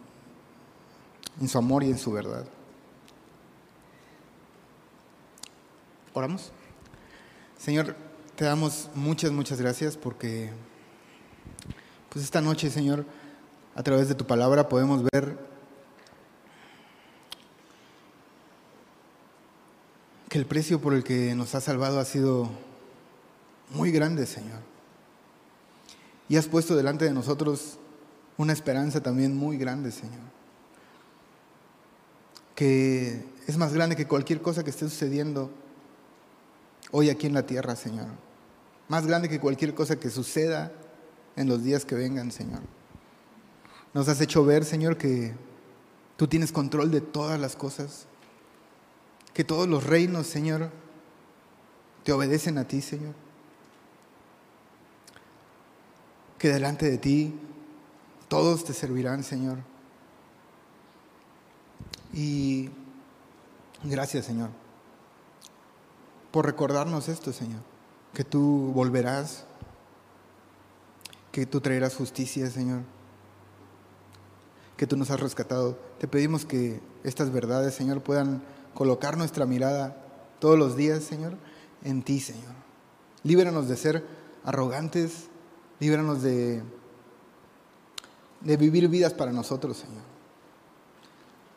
en 1.40 1.48
su 1.48 1.58
amor 1.58 1.84
y 1.84 1.90
en 1.90 1.98
su 1.98 2.12
verdad. 2.12 2.46
Oramos. 6.18 6.52
Señor, 7.60 7.96
te 8.36 8.44
damos 8.44 8.90
muchas, 8.96 9.30
muchas 9.32 9.62
gracias 9.62 9.96
porque 9.96 10.50
Pues 12.10 12.26
esta 12.26 12.42
noche, 12.42 12.72
Señor, 12.72 13.06
a 13.76 13.84
través 13.84 14.10
de 14.10 14.16
tu 14.16 14.26
palabra 14.26 14.68
podemos 14.68 15.04
ver 15.14 15.38
que 20.28 20.40
el 20.40 20.48
precio 20.48 20.82
por 20.82 20.96
el 20.96 21.04
que 21.04 21.36
nos 21.36 21.54
has 21.54 21.66
salvado 21.66 22.00
ha 22.00 22.06
sido 22.06 22.50
muy 23.70 23.92
grande, 23.92 24.26
Señor. 24.26 24.62
Y 26.30 26.38
has 26.38 26.48
puesto 26.48 26.76
delante 26.76 27.06
de 27.06 27.14
nosotros 27.14 27.78
una 28.38 28.54
esperanza 28.54 29.04
también 29.04 29.38
muy 29.38 29.60
grande, 29.60 29.92
Señor. 29.92 30.26
Que 32.56 33.24
es 33.46 33.56
más 33.56 33.72
grande 33.72 33.96
que 33.96 34.08
cualquier 34.08 34.42
cosa 34.42 34.64
que 34.64 34.72
esté 34.72 34.90
sucediendo 34.90 35.52
hoy 36.92 37.10
aquí 37.10 37.28
en 37.28 37.34
la 37.34 37.46
tierra, 37.46 37.76
Señor. 37.76 38.08
Más 38.88 39.06
grande 39.06 39.30
que 39.30 39.40
cualquier 39.40 39.74
cosa 39.74 40.00
que 40.00 40.10
suceda 40.10 40.72
en 41.36 41.48
los 41.48 41.64
días 41.64 41.86
que 41.86 41.96
vengan, 41.96 42.32
Señor. 42.32 42.62
Nos 43.94 44.08
has 44.08 44.22
hecho 44.22 44.46
ver, 44.46 44.66
Señor, 44.66 44.98
que 44.98 45.34
tú 46.16 46.28
tienes 46.28 46.52
control 46.52 46.92
de 46.92 47.02
todas 47.02 47.40
las 47.40 47.56
cosas. 47.56 48.06
Que 49.34 49.44
todos 49.44 49.68
los 49.68 49.84
reinos, 49.84 50.28
Señor, 50.28 50.72
te 52.04 52.12
obedecen 52.12 52.58
a 52.58 52.68
ti, 52.68 52.82
Señor. 52.82 53.14
Que 56.40 56.50
delante 56.50 56.90
de 56.90 56.98
ti 56.98 57.34
todos 58.28 58.64
te 58.64 58.74
servirán, 58.74 59.24
Señor. 59.24 59.58
Y 62.14 62.70
gracias, 63.84 64.26
Señor, 64.26 64.50
por 66.32 66.46
recordarnos 66.46 67.10
esto, 67.10 67.34
Señor, 67.34 67.62
que 68.14 68.24
tú 68.24 68.72
volverás, 68.74 69.46
que 71.32 71.46
tú 71.46 71.62
traerás 71.62 71.96
justicia, 71.96 72.50
Señor, 72.50 72.82
que 74.76 74.88
tú 74.88 74.98
nos 74.98 75.10
has 75.10 75.20
rescatado. 75.20 75.78
Te 76.00 76.08
pedimos 76.08 76.46
que 76.46 76.82
estas 77.04 77.32
verdades, 77.32 77.74
Señor, 77.74 78.02
puedan 78.02 78.42
colocar 78.74 79.18
nuestra 79.18 79.46
mirada 79.46 79.98
todos 80.40 80.58
los 80.58 80.76
días, 80.76 81.04
Señor, 81.04 81.36
en 81.84 82.04
ti, 82.04 82.20
Señor. 82.20 82.54
Líbranos 83.24 83.68
de 83.68 83.78
ser 83.78 84.06
arrogantes, 84.44 85.28
líbranos 85.80 86.22
de 86.22 86.64
de 88.42 88.58
vivir 88.58 88.88
vidas 88.88 89.14
para 89.14 89.32
nosotros, 89.32 89.78
Señor. 89.78 90.04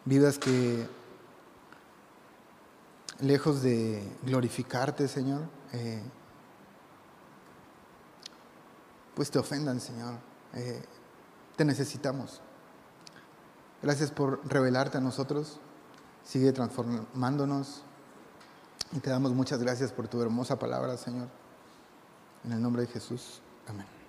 Vidas 0.04 0.38
que, 0.38 0.86
lejos 3.20 3.62
de 3.62 4.02
glorificarte, 4.22 5.08
Señor, 5.08 5.42
eh, 5.72 6.02
pues 9.14 9.30
te 9.30 9.38
ofendan, 9.38 9.80
Señor. 9.80 10.14
Eh, 10.54 10.82
te 11.56 11.64
necesitamos. 11.64 12.40
Gracias 13.82 14.10
por 14.10 14.40
revelarte 14.46 14.98
a 14.98 15.00
nosotros. 15.00 15.60
Sigue 16.24 16.52
transformándonos. 16.52 17.82
Y 18.92 18.98
te 19.00 19.10
damos 19.10 19.32
muchas 19.32 19.60
gracias 19.60 19.92
por 19.92 20.08
tu 20.08 20.20
hermosa 20.20 20.58
palabra, 20.58 20.96
Señor. 20.96 21.28
En 22.44 22.52
el 22.52 22.62
nombre 22.62 22.82
de 22.82 22.88
Jesús. 22.88 23.40
Amén. 23.68 23.99